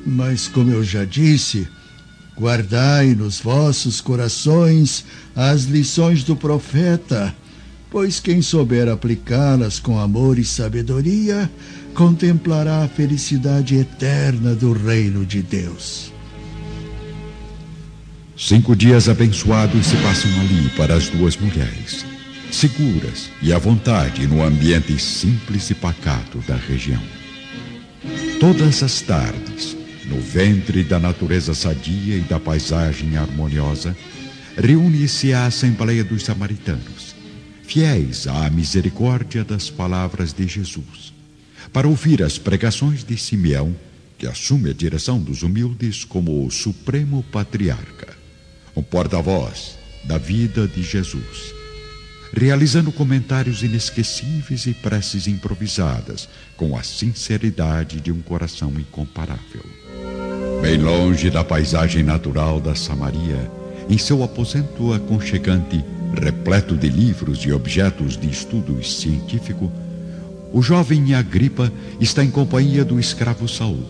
Mas, 0.04 0.48
como 0.48 0.70
eu 0.70 0.82
já 0.82 1.04
disse, 1.04 1.66
guardai 2.36 3.14
nos 3.14 3.40
vossos 3.40 4.00
corações 4.00 5.04
as 5.34 5.64
lições 5.64 6.24
do 6.24 6.34
profeta, 6.34 7.34
pois 7.90 8.18
quem 8.18 8.42
souber 8.42 8.88
aplicá-las 8.88 9.78
com 9.78 9.98
amor 9.98 10.38
e 10.38 10.44
sabedoria 10.44 11.50
contemplará 11.94 12.84
a 12.84 12.88
felicidade 12.88 13.76
eterna 13.76 14.54
do 14.54 14.72
reino 14.72 15.26
de 15.26 15.42
Deus. 15.42 16.12
Cinco 18.36 18.74
dias 18.74 19.08
abençoados 19.08 19.86
se 19.86 19.96
passam 19.96 20.30
ali 20.40 20.68
para 20.70 20.94
as 20.94 21.08
duas 21.08 21.36
mulheres, 21.36 22.04
seguras 22.54 23.30
e 23.40 23.52
à 23.52 23.58
vontade 23.58 24.26
no 24.26 24.42
ambiente 24.42 24.98
simples 24.98 25.70
e 25.70 25.74
pacato 25.74 26.38
da 26.46 26.56
região. 26.56 27.02
Todas 28.38 28.82
as 28.82 29.00
tardes, 29.00 29.76
no 30.06 30.20
ventre 30.20 30.84
da 30.84 30.98
natureza 30.98 31.54
sadia 31.54 32.16
e 32.16 32.20
da 32.20 32.38
paisagem 32.38 33.16
harmoniosa, 33.16 33.96
reúne-se 34.56 35.32
a 35.32 35.46
Assembleia 35.46 36.04
dos 36.04 36.24
Samaritanos, 36.24 37.14
fiéis 37.62 38.26
à 38.26 38.50
misericórdia 38.50 39.44
das 39.44 39.70
palavras 39.70 40.32
de 40.32 40.46
Jesus, 40.46 41.12
para 41.72 41.88
ouvir 41.88 42.22
as 42.22 42.38
pregações 42.38 43.02
de 43.02 43.16
Simeão, 43.16 43.74
que 44.18 44.26
assume 44.26 44.70
a 44.70 44.74
direção 44.74 45.18
dos 45.20 45.42
humildes 45.42 46.04
como 46.04 46.46
o 46.46 46.50
supremo 46.50 47.24
patriarca 47.32 48.22
o 48.74 48.82
porta-voz 48.82 49.78
da 50.04 50.18
vida 50.18 50.66
de 50.66 50.82
Jesus, 50.82 51.54
realizando 52.32 52.90
comentários 52.90 53.62
inesquecíveis 53.62 54.66
e 54.66 54.72
preces 54.72 55.26
improvisadas 55.26 56.28
com 56.56 56.76
a 56.76 56.82
sinceridade 56.82 58.00
de 58.00 58.10
um 58.10 58.20
coração 58.22 58.72
incomparável. 58.78 59.62
Bem 60.62 60.78
longe 60.78 61.28
da 61.28 61.44
paisagem 61.44 62.02
natural 62.02 62.60
da 62.60 62.74
Samaria, 62.74 63.50
em 63.88 63.98
seu 63.98 64.22
aposento 64.22 64.92
aconchegante, 64.94 65.84
repleto 66.14 66.76
de 66.76 66.88
livros 66.88 67.40
e 67.40 67.52
objetos 67.52 68.16
de 68.16 68.30
estudo 68.30 68.82
científico, 68.82 69.70
o 70.52 70.62
jovem 70.62 71.14
Agripa 71.14 71.72
está 72.00 72.22
em 72.22 72.30
companhia 72.30 72.84
do 72.84 73.00
escravo 73.00 73.48
Saul, 73.48 73.84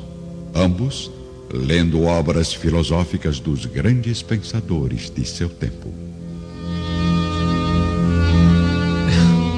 ambos 0.55 1.11
lendo 1.53 2.05
obras 2.05 2.55
filosóficas 2.55 3.39
dos 3.39 3.67
grandes 3.67 4.23
pensadores 4.23 5.11
de 5.11 5.25
seu 5.25 5.49
tempo. 5.49 6.12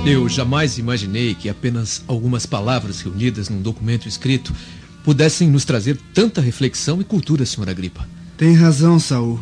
Eu 0.07 0.29
jamais 0.29 0.77
imaginei 0.77 1.35
que 1.35 1.49
apenas 1.49 2.05
algumas 2.07 2.45
palavras 2.45 3.01
reunidas 3.01 3.49
num 3.49 3.63
documento 3.63 4.07
escrito 4.07 4.55
pudessem 5.03 5.49
nos 5.49 5.65
trazer 5.65 5.99
tanta 6.13 6.43
reflexão 6.43 7.01
e 7.01 7.05
cultura, 7.05 7.47
senhora 7.47 7.71
Agripa. 7.71 8.07
Tem 8.37 8.55
razão, 8.55 9.01
Saul. 9.01 9.41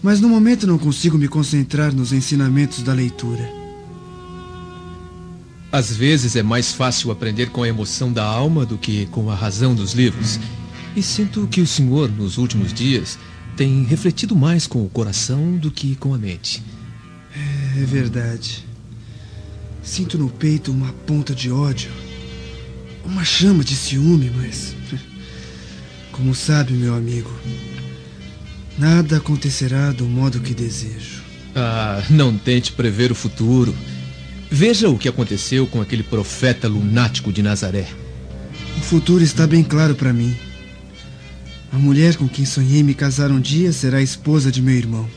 Mas 0.00 0.20
no 0.20 0.28
momento 0.28 0.68
não 0.68 0.78
consigo 0.78 1.18
me 1.18 1.26
concentrar 1.26 1.92
nos 1.92 2.12
ensinamentos 2.12 2.80
da 2.84 2.92
leitura. 2.92 3.48
Às 5.72 5.96
vezes 5.96 6.36
é 6.36 6.44
mais 6.44 6.72
fácil 6.72 7.10
aprender 7.10 7.50
com 7.50 7.64
a 7.64 7.68
emoção 7.68 8.12
da 8.12 8.24
alma 8.24 8.64
do 8.64 8.78
que 8.78 9.06
com 9.06 9.30
a 9.32 9.34
razão 9.34 9.74
dos 9.74 9.94
livros. 9.94 10.38
E 10.94 11.02
sinto 11.02 11.48
que 11.48 11.60
o 11.60 11.66
senhor, 11.66 12.08
nos 12.08 12.38
últimos 12.38 12.72
dias, 12.72 13.18
tem 13.56 13.82
refletido 13.82 14.36
mais 14.36 14.64
com 14.64 14.84
o 14.84 14.88
coração 14.88 15.56
do 15.56 15.72
que 15.72 15.96
com 15.96 16.14
a 16.14 16.18
mente. 16.18 16.62
É 17.76 17.84
verdade. 17.84 18.71
Sinto 19.82 20.16
no 20.16 20.28
peito 20.28 20.70
uma 20.70 20.92
ponta 21.06 21.34
de 21.34 21.50
ódio, 21.50 21.90
uma 23.04 23.24
chama 23.24 23.64
de 23.64 23.74
ciúme, 23.74 24.30
mas. 24.36 24.74
Como 26.12 26.34
sabe, 26.34 26.74
meu 26.74 26.94
amigo, 26.94 27.30
nada 28.78 29.16
acontecerá 29.16 29.90
do 29.90 30.04
modo 30.04 30.40
que 30.40 30.54
desejo. 30.54 31.22
Ah, 31.54 32.02
não 32.08 32.36
tente 32.36 32.72
prever 32.72 33.10
o 33.10 33.14
futuro. 33.14 33.74
Veja 34.50 34.88
o 34.88 34.98
que 34.98 35.08
aconteceu 35.08 35.66
com 35.66 35.80
aquele 35.80 36.02
profeta 36.02 36.68
lunático 36.68 37.32
de 37.32 37.42
Nazaré. 37.42 37.88
O 38.76 38.80
futuro 38.80 39.24
está 39.24 39.46
bem 39.46 39.64
claro 39.64 39.94
para 39.94 40.12
mim. 40.12 40.36
A 41.72 41.78
mulher 41.78 42.16
com 42.16 42.28
quem 42.28 42.44
sonhei 42.44 42.82
me 42.82 42.94
casar 42.94 43.30
um 43.30 43.40
dia 43.40 43.72
será 43.72 43.98
a 43.98 44.02
esposa 44.02 44.52
de 44.52 44.60
meu 44.60 44.74
irmão. 44.74 45.08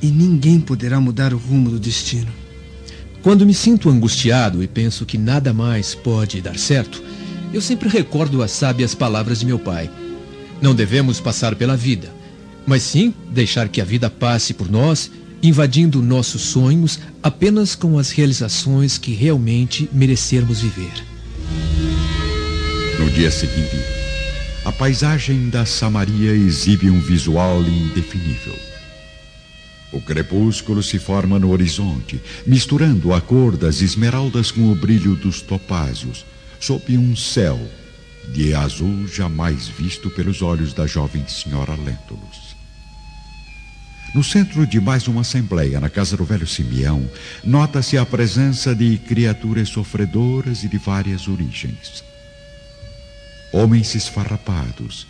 E 0.00 0.06
ninguém 0.06 0.60
poderá 0.60 1.00
mudar 1.00 1.34
o 1.34 1.38
rumo 1.38 1.70
do 1.70 1.78
destino. 1.78 2.32
Quando 3.22 3.44
me 3.44 3.52
sinto 3.52 3.90
angustiado 3.90 4.62
e 4.62 4.66
penso 4.66 5.04
que 5.04 5.18
nada 5.18 5.52
mais 5.52 5.94
pode 5.94 6.40
dar 6.40 6.58
certo, 6.58 7.02
eu 7.52 7.60
sempre 7.60 7.88
recordo 7.88 8.42
as 8.42 8.50
sábias 8.50 8.94
palavras 8.94 9.40
de 9.40 9.46
meu 9.46 9.58
pai. 9.58 9.90
Não 10.62 10.74
devemos 10.74 11.20
passar 11.20 11.54
pela 11.54 11.76
vida, 11.76 12.10
mas 12.66 12.82
sim 12.82 13.12
deixar 13.30 13.68
que 13.68 13.80
a 13.80 13.84
vida 13.84 14.08
passe 14.08 14.54
por 14.54 14.70
nós, 14.70 15.10
invadindo 15.42 16.02
nossos 16.02 16.42
sonhos 16.42 16.98
apenas 17.22 17.74
com 17.74 17.98
as 17.98 18.10
realizações 18.10 18.96
que 18.96 19.12
realmente 19.12 19.88
merecermos 19.92 20.60
viver. 20.62 21.04
No 22.98 23.10
dia 23.10 23.30
seguinte, 23.30 23.76
a 24.64 24.72
paisagem 24.72 25.50
da 25.50 25.66
Samaria 25.66 26.32
exibe 26.32 26.90
um 26.90 27.00
visual 27.00 27.62
indefinível. 27.62 28.69
O 29.92 30.00
crepúsculo 30.00 30.82
se 30.82 30.98
forma 30.98 31.38
no 31.38 31.50
horizonte, 31.50 32.20
misturando 32.46 33.12
a 33.12 33.20
cor 33.20 33.56
das 33.56 33.80
esmeraldas 33.80 34.50
com 34.50 34.70
o 34.70 34.74
brilho 34.74 35.16
dos 35.16 35.40
topázios, 35.40 36.24
sob 36.60 36.96
um 36.96 37.16
céu 37.16 37.58
de 38.28 38.54
azul 38.54 39.08
jamais 39.08 39.66
visto 39.66 40.08
pelos 40.10 40.42
olhos 40.42 40.72
da 40.72 40.86
jovem 40.86 41.26
senhora 41.26 41.74
Lentulus. 41.74 42.50
No 44.14 44.22
centro 44.22 44.66
de 44.66 44.80
mais 44.80 45.08
uma 45.08 45.22
assembleia, 45.22 45.80
na 45.80 45.88
casa 45.88 46.16
do 46.16 46.24
velho 46.24 46.46
Simeão, 46.46 47.08
nota-se 47.44 47.96
a 47.96 48.04
presença 48.04 48.74
de 48.74 48.98
criaturas 48.98 49.68
sofredoras 49.68 50.64
e 50.64 50.68
de 50.68 50.78
várias 50.78 51.26
origens 51.28 52.10
homens 53.52 53.94
esfarrapados, 53.94 55.06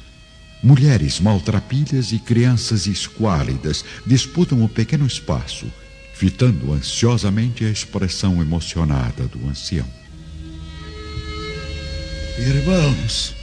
mulheres 0.62 1.20
maltrapilhas 1.20 2.12
e 2.12 2.18
crianças 2.18 2.86
esquálidas 2.86 3.84
disputam 4.06 4.62
o 4.64 4.68
pequeno 4.68 5.06
espaço, 5.06 5.66
fitando 6.14 6.72
ansiosamente 6.72 7.64
a 7.64 7.70
expressão 7.70 8.40
emocionada 8.40 9.26
do 9.26 9.48
ancião. 9.48 9.86
Irmãos, 12.38 13.34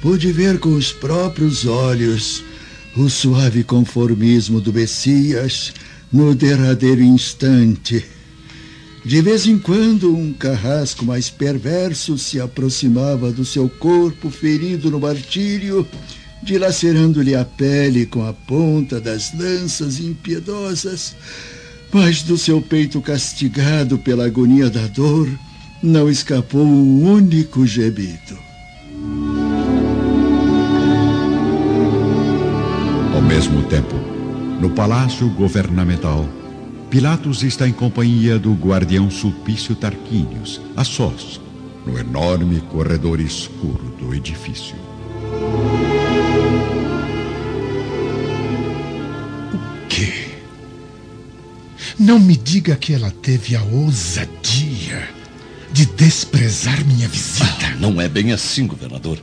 pude 0.00 0.32
ver 0.32 0.58
com 0.58 0.70
os 0.70 0.92
próprios 0.92 1.66
olhos 1.66 2.42
o 2.96 3.08
suave 3.08 3.62
conformismo 3.62 4.60
do 4.60 4.72
Messias 4.72 5.72
no 6.12 6.34
derradeiro 6.34 7.02
instante 7.02 8.04
de 9.06 9.22
vez 9.22 9.46
em 9.46 9.56
quando, 9.56 10.12
um 10.12 10.32
carrasco 10.32 11.04
mais 11.04 11.30
perverso 11.30 12.18
se 12.18 12.40
aproximava 12.40 13.30
do 13.30 13.44
seu 13.44 13.68
corpo 13.68 14.30
ferido 14.30 14.90
no 14.90 14.98
martírio, 14.98 15.86
dilacerando-lhe 16.42 17.34
a 17.34 17.44
pele 17.44 18.06
com 18.06 18.26
a 18.26 18.32
ponta 18.32 19.00
das 19.00 19.32
lanças 19.34 19.98
impiedosas, 19.98 21.16
mas 21.92 22.22
do 22.22 22.36
seu 22.36 22.60
peito 22.60 23.00
castigado 23.00 23.98
pela 23.98 24.26
agonia 24.26 24.68
da 24.68 24.86
dor, 24.86 25.28
não 25.82 26.10
escapou 26.10 26.64
um 26.64 27.04
único 27.04 27.66
gemido. 27.66 28.38
Ao 33.14 33.22
mesmo 33.22 33.62
tempo, 33.64 33.94
no 34.60 34.70
palácio 34.70 35.28
governamental, 35.30 36.28
Pilatos 36.90 37.42
está 37.42 37.68
em 37.68 37.72
companhia 37.72 38.38
do 38.38 38.52
guardião 38.52 39.10
Sulpício 39.10 39.74
Tarquínios, 39.74 40.60
a 40.76 40.84
sós, 40.84 41.40
no 41.84 41.98
enorme 41.98 42.60
corredor 42.60 43.20
escuro 43.20 43.92
do 43.98 44.14
edifício. 44.14 44.85
Não 51.98 52.18
me 52.18 52.36
diga 52.36 52.76
que 52.76 52.92
ela 52.92 53.10
teve 53.10 53.56
a 53.56 53.62
ousadia 53.62 55.08
de 55.72 55.86
desprezar 55.86 56.84
minha 56.84 57.08
visita. 57.08 57.46
Ah, 57.66 57.76
não 57.80 58.00
é 58.00 58.08
bem 58.08 58.32
assim, 58.32 58.66
governador. 58.66 59.22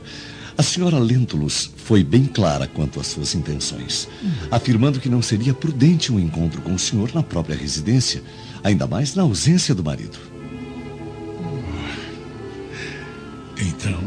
A 0.58 0.62
senhora 0.62 0.98
Lentulus 0.98 1.70
foi 1.76 2.02
bem 2.02 2.26
clara 2.26 2.66
quanto 2.66 3.00
às 3.00 3.08
suas 3.08 3.34
intenções, 3.34 4.08
hum. 4.22 4.30
afirmando 4.50 5.00
que 5.00 5.08
não 5.08 5.22
seria 5.22 5.54
prudente 5.54 6.12
um 6.12 6.18
encontro 6.18 6.60
com 6.62 6.74
o 6.74 6.78
senhor 6.78 7.12
na 7.14 7.22
própria 7.22 7.56
residência, 7.56 8.22
ainda 8.62 8.86
mais 8.86 9.14
na 9.14 9.22
ausência 9.22 9.74
do 9.74 9.82
marido. 9.82 10.18
Então, 13.60 14.00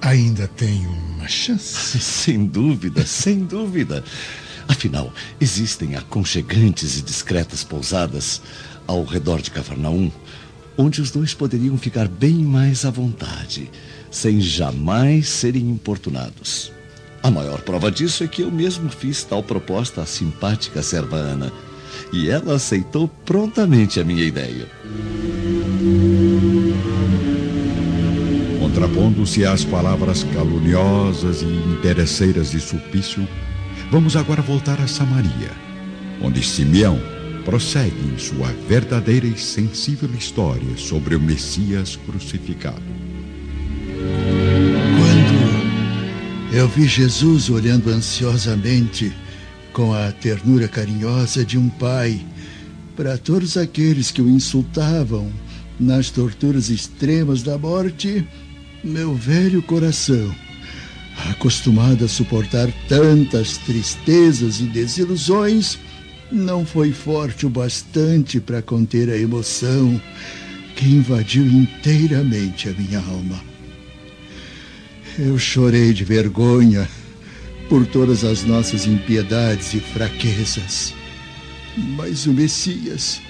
ainda 0.00 0.48
tem 0.48 0.86
uma 0.86 1.28
chance? 1.28 1.98
Sem 2.00 2.46
dúvida, 2.46 3.06
sem 3.06 3.40
dúvida. 3.44 4.04
Afinal, 4.68 5.12
existem 5.40 5.96
aconchegantes 5.96 6.98
e 6.98 7.02
discretas 7.02 7.62
pousadas 7.62 8.40
ao 8.86 9.04
redor 9.04 9.40
de 9.40 9.50
Cafarnaum, 9.50 10.10
onde 10.76 11.00
os 11.00 11.10
dois 11.10 11.34
poderiam 11.34 11.76
ficar 11.78 12.08
bem 12.08 12.34
mais 12.34 12.84
à 12.84 12.90
vontade, 12.90 13.70
sem 14.10 14.40
jamais 14.40 15.28
serem 15.28 15.70
importunados. 15.70 16.72
A 17.22 17.30
maior 17.30 17.62
prova 17.62 17.90
disso 17.90 18.22
é 18.22 18.26
que 18.26 18.42
eu 18.42 18.50
mesmo 18.50 18.90
fiz 18.90 19.24
tal 19.24 19.42
proposta 19.42 20.02
à 20.02 20.06
simpática 20.06 20.82
serva 20.82 21.16
Ana, 21.16 21.52
e 22.12 22.28
ela 22.28 22.54
aceitou 22.54 23.08
prontamente 23.08 23.98
a 23.98 24.04
minha 24.04 24.24
ideia. 24.24 24.68
Contrapondo-se 28.60 29.44
às 29.44 29.64
palavras 29.64 30.24
caluniosas 30.34 31.42
e 31.42 31.46
interesseiras 31.46 32.50
de 32.50 32.60
Sulpício, 32.60 33.26
vamos 33.90 34.16
agora 34.16 34.42
voltar 34.42 34.80
a 34.80 34.86
Samaria, 34.86 35.50
onde 36.20 36.42
Simeão 36.44 36.98
prossegue 37.44 38.00
em 38.14 38.18
sua 38.18 38.48
verdadeira 38.68 39.26
e 39.26 39.38
sensível 39.38 40.10
história 40.16 40.76
sobre 40.76 41.14
o 41.14 41.20
Messias 41.20 41.96
crucificado. 41.96 42.82
Quando 44.98 46.54
eu 46.56 46.68
vi 46.68 46.86
Jesus 46.86 47.50
olhando 47.50 47.90
ansiosamente, 47.90 49.12
com 49.72 49.92
a 49.92 50.12
ternura 50.12 50.68
carinhosa 50.68 51.44
de 51.44 51.58
um 51.58 51.68
pai, 51.68 52.24
para 52.96 53.18
todos 53.18 53.56
aqueles 53.56 54.10
que 54.10 54.22
o 54.22 54.28
insultavam 54.28 55.30
nas 55.78 56.10
torturas 56.10 56.70
extremas 56.70 57.42
da 57.42 57.58
morte, 57.58 58.26
meu 58.84 59.14
velho 59.14 59.60
coração, 59.62 60.32
acostumado 61.30 62.04
a 62.04 62.08
suportar 62.08 62.68
tantas 62.88 63.56
tristezas 63.58 64.60
e 64.60 64.64
desilusões, 64.64 65.78
não 66.30 66.64
foi 66.64 66.92
forte 66.92 67.46
o 67.46 67.50
bastante 67.50 68.40
para 68.40 68.60
conter 68.60 69.08
a 69.08 69.16
emoção 69.16 70.00
que 70.74 70.86
invadiu 70.86 71.44
inteiramente 71.46 72.68
a 72.68 72.72
minha 72.72 72.98
alma. 72.98 73.40
Eu 75.18 75.38
chorei 75.38 75.92
de 75.92 76.04
vergonha 76.04 76.88
por 77.68 77.86
todas 77.86 78.24
as 78.24 78.42
nossas 78.42 78.86
impiedades 78.86 79.72
e 79.74 79.80
fraquezas. 79.80 80.92
Mas 81.96 82.26
o 82.26 82.32
Messias, 82.32 83.20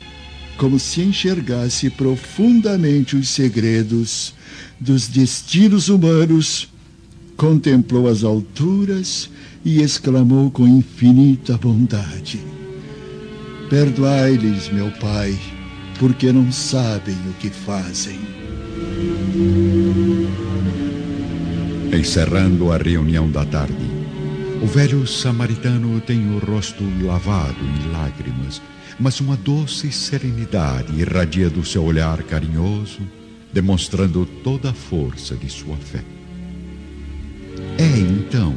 como 0.56 0.78
se 0.78 1.02
enxergasse 1.02 1.90
profundamente 1.90 3.16
os 3.16 3.28
segredos 3.28 4.34
dos 4.80 5.08
destinos 5.08 5.88
humanos, 5.88 6.68
contemplou 7.36 8.08
as 8.08 8.24
alturas 8.24 9.30
e 9.64 9.80
exclamou 9.80 10.50
com 10.50 10.66
infinita 10.66 11.56
bondade: 11.56 12.40
Perdoai-lhes, 13.70 14.70
meu 14.70 14.90
Pai, 14.92 15.38
porque 15.98 16.32
não 16.32 16.50
sabem 16.52 17.16
o 17.28 17.32
que 17.34 17.50
fazem. 17.50 18.18
Encerrando 21.92 22.72
a 22.72 22.76
reunião 22.76 23.30
da 23.30 23.44
tarde, 23.44 23.90
o 24.62 24.66
velho 24.66 25.06
samaritano 25.06 26.00
tem 26.00 26.34
o 26.34 26.38
rosto 26.38 26.84
lavado 27.02 27.58
em 27.64 27.92
lágrimas, 27.92 28.60
mas 28.98 29.20
uma 29.20 29.36
doce 29.36 29.90
serenidade 29.90 30.92
irradia 30.98 31.48
do 31.50 31.64
seu 31.64 31.84
olhar 31.84 32.22
carinhoso, 32.22 33.00
demonstrando 33.52 34.26
toda 34.42 34.70
a 34.70 34.74
força 34.74 35.36
de 35.36 35.48
sua 35.48 35.76
fé. 35.76 36.13
É 37.78 37.98
então 37.98 38.54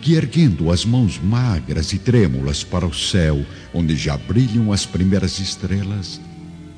que, 0.00 0.14
erguendo 0.14 0.72
as 0.72 0.84
mãos 0.84 1.18
magras 1.18 1.92
e 1.92 1.98
trêmulas 1.98 2.64
para 2.64 2.84
o 2.84 2.92
céu, 2.92 3.44
onde 3.72 3.96
já 3.96 4.16
brilham 4.16 4.72
as 4.72 4.84
primeiras 4.84 5.38
estrelas, 5.38 6.20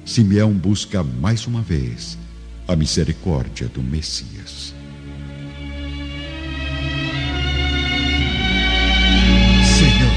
Simeão 0.04 0.52
busca 0.52 1.02
mais 1.02 1.46
uma 1.46 1.62
vez 1.62 2.18
a 2.68 2.76
misericórdia 2.76 3.66
do 3.68 3.82
Messias. 3.82 4.74
Senhor, 9.78 10.12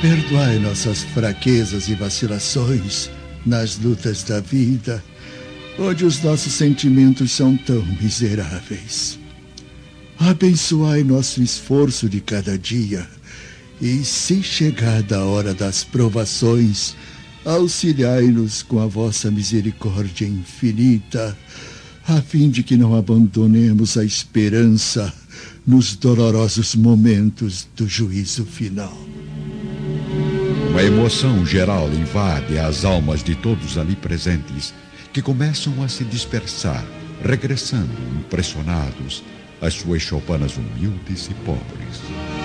perdoai 0.00 0.58
nossas 0.58 1.02
fraquezas 1.02 1.88
e 1.88 1.94
vacilações 1.94 3.10
nas 3.44 3.78
lutas 3.78 4.22
da 4.22 4.40
vida, 4.40 5.04
onde 5.78 6.06
os 6.06 6.22
nossos 6.22 6.54
sentimentos 6.54 7.32
são 7.32 7.54
tão 7.54 7.84
miseráveis. 8.00 9.18
Abençoai 10.18 11.04
nosso 11.04 11.42
esforço 11.42 12.08
de 12.08 12.20
cada 12.20 12.58
dia 12.58 13.06
e, 13.80 14.02
se 14.02 14.42
chegada 14.42 15.18
a 15.18 15.24
hora 15.24 15.52
das 15.52 15.84
provações, 15.84 16.96
auxiliai-nos 17.44 18.62
com 18.62 18.80
a 18.80 18.86
vossa 18.86 19.30
misericórdia 19.30 20.26
infinita, 20.26 21.36
a 22.08 22.22
fim 22.22 22.48
de 22.48 22.62
que 22.62 22.76
não 22.76 22.96
abandonemos 22.96 23.98
a 23.98 24.04
esperança 24.04 25.12
nos 25.66 25.94
dolorosos 25.94 26.74
momentos 26.74 27.68
do 27.76 27.86
juízo 27.86 28.46
final. 28.46 28.96
Uma 30.70 30.82
emoção 30.82 31.44
geral 31.44 31.90
invade 31.92 32.58
as 32.58 32.84
almas 32.84 33.22
de 33.22 33.34
todos 33.34 33.76
ali 33.76 33.94
presentes, 33.94 34.72
que 35.12 35.20
começam 35.20 35.82
a 35.82 35.88
se 35.88 36.04
dispersar, 36.04 36.84
regressando 37.22 37.92
impressionados 38.18 39.22
às 39.60 39.74
suas 39.74 40.02
choupanas 40.02 40.56
humildes 40.56 41.28
e 41.30 41.34
pobres. 41.34 42.35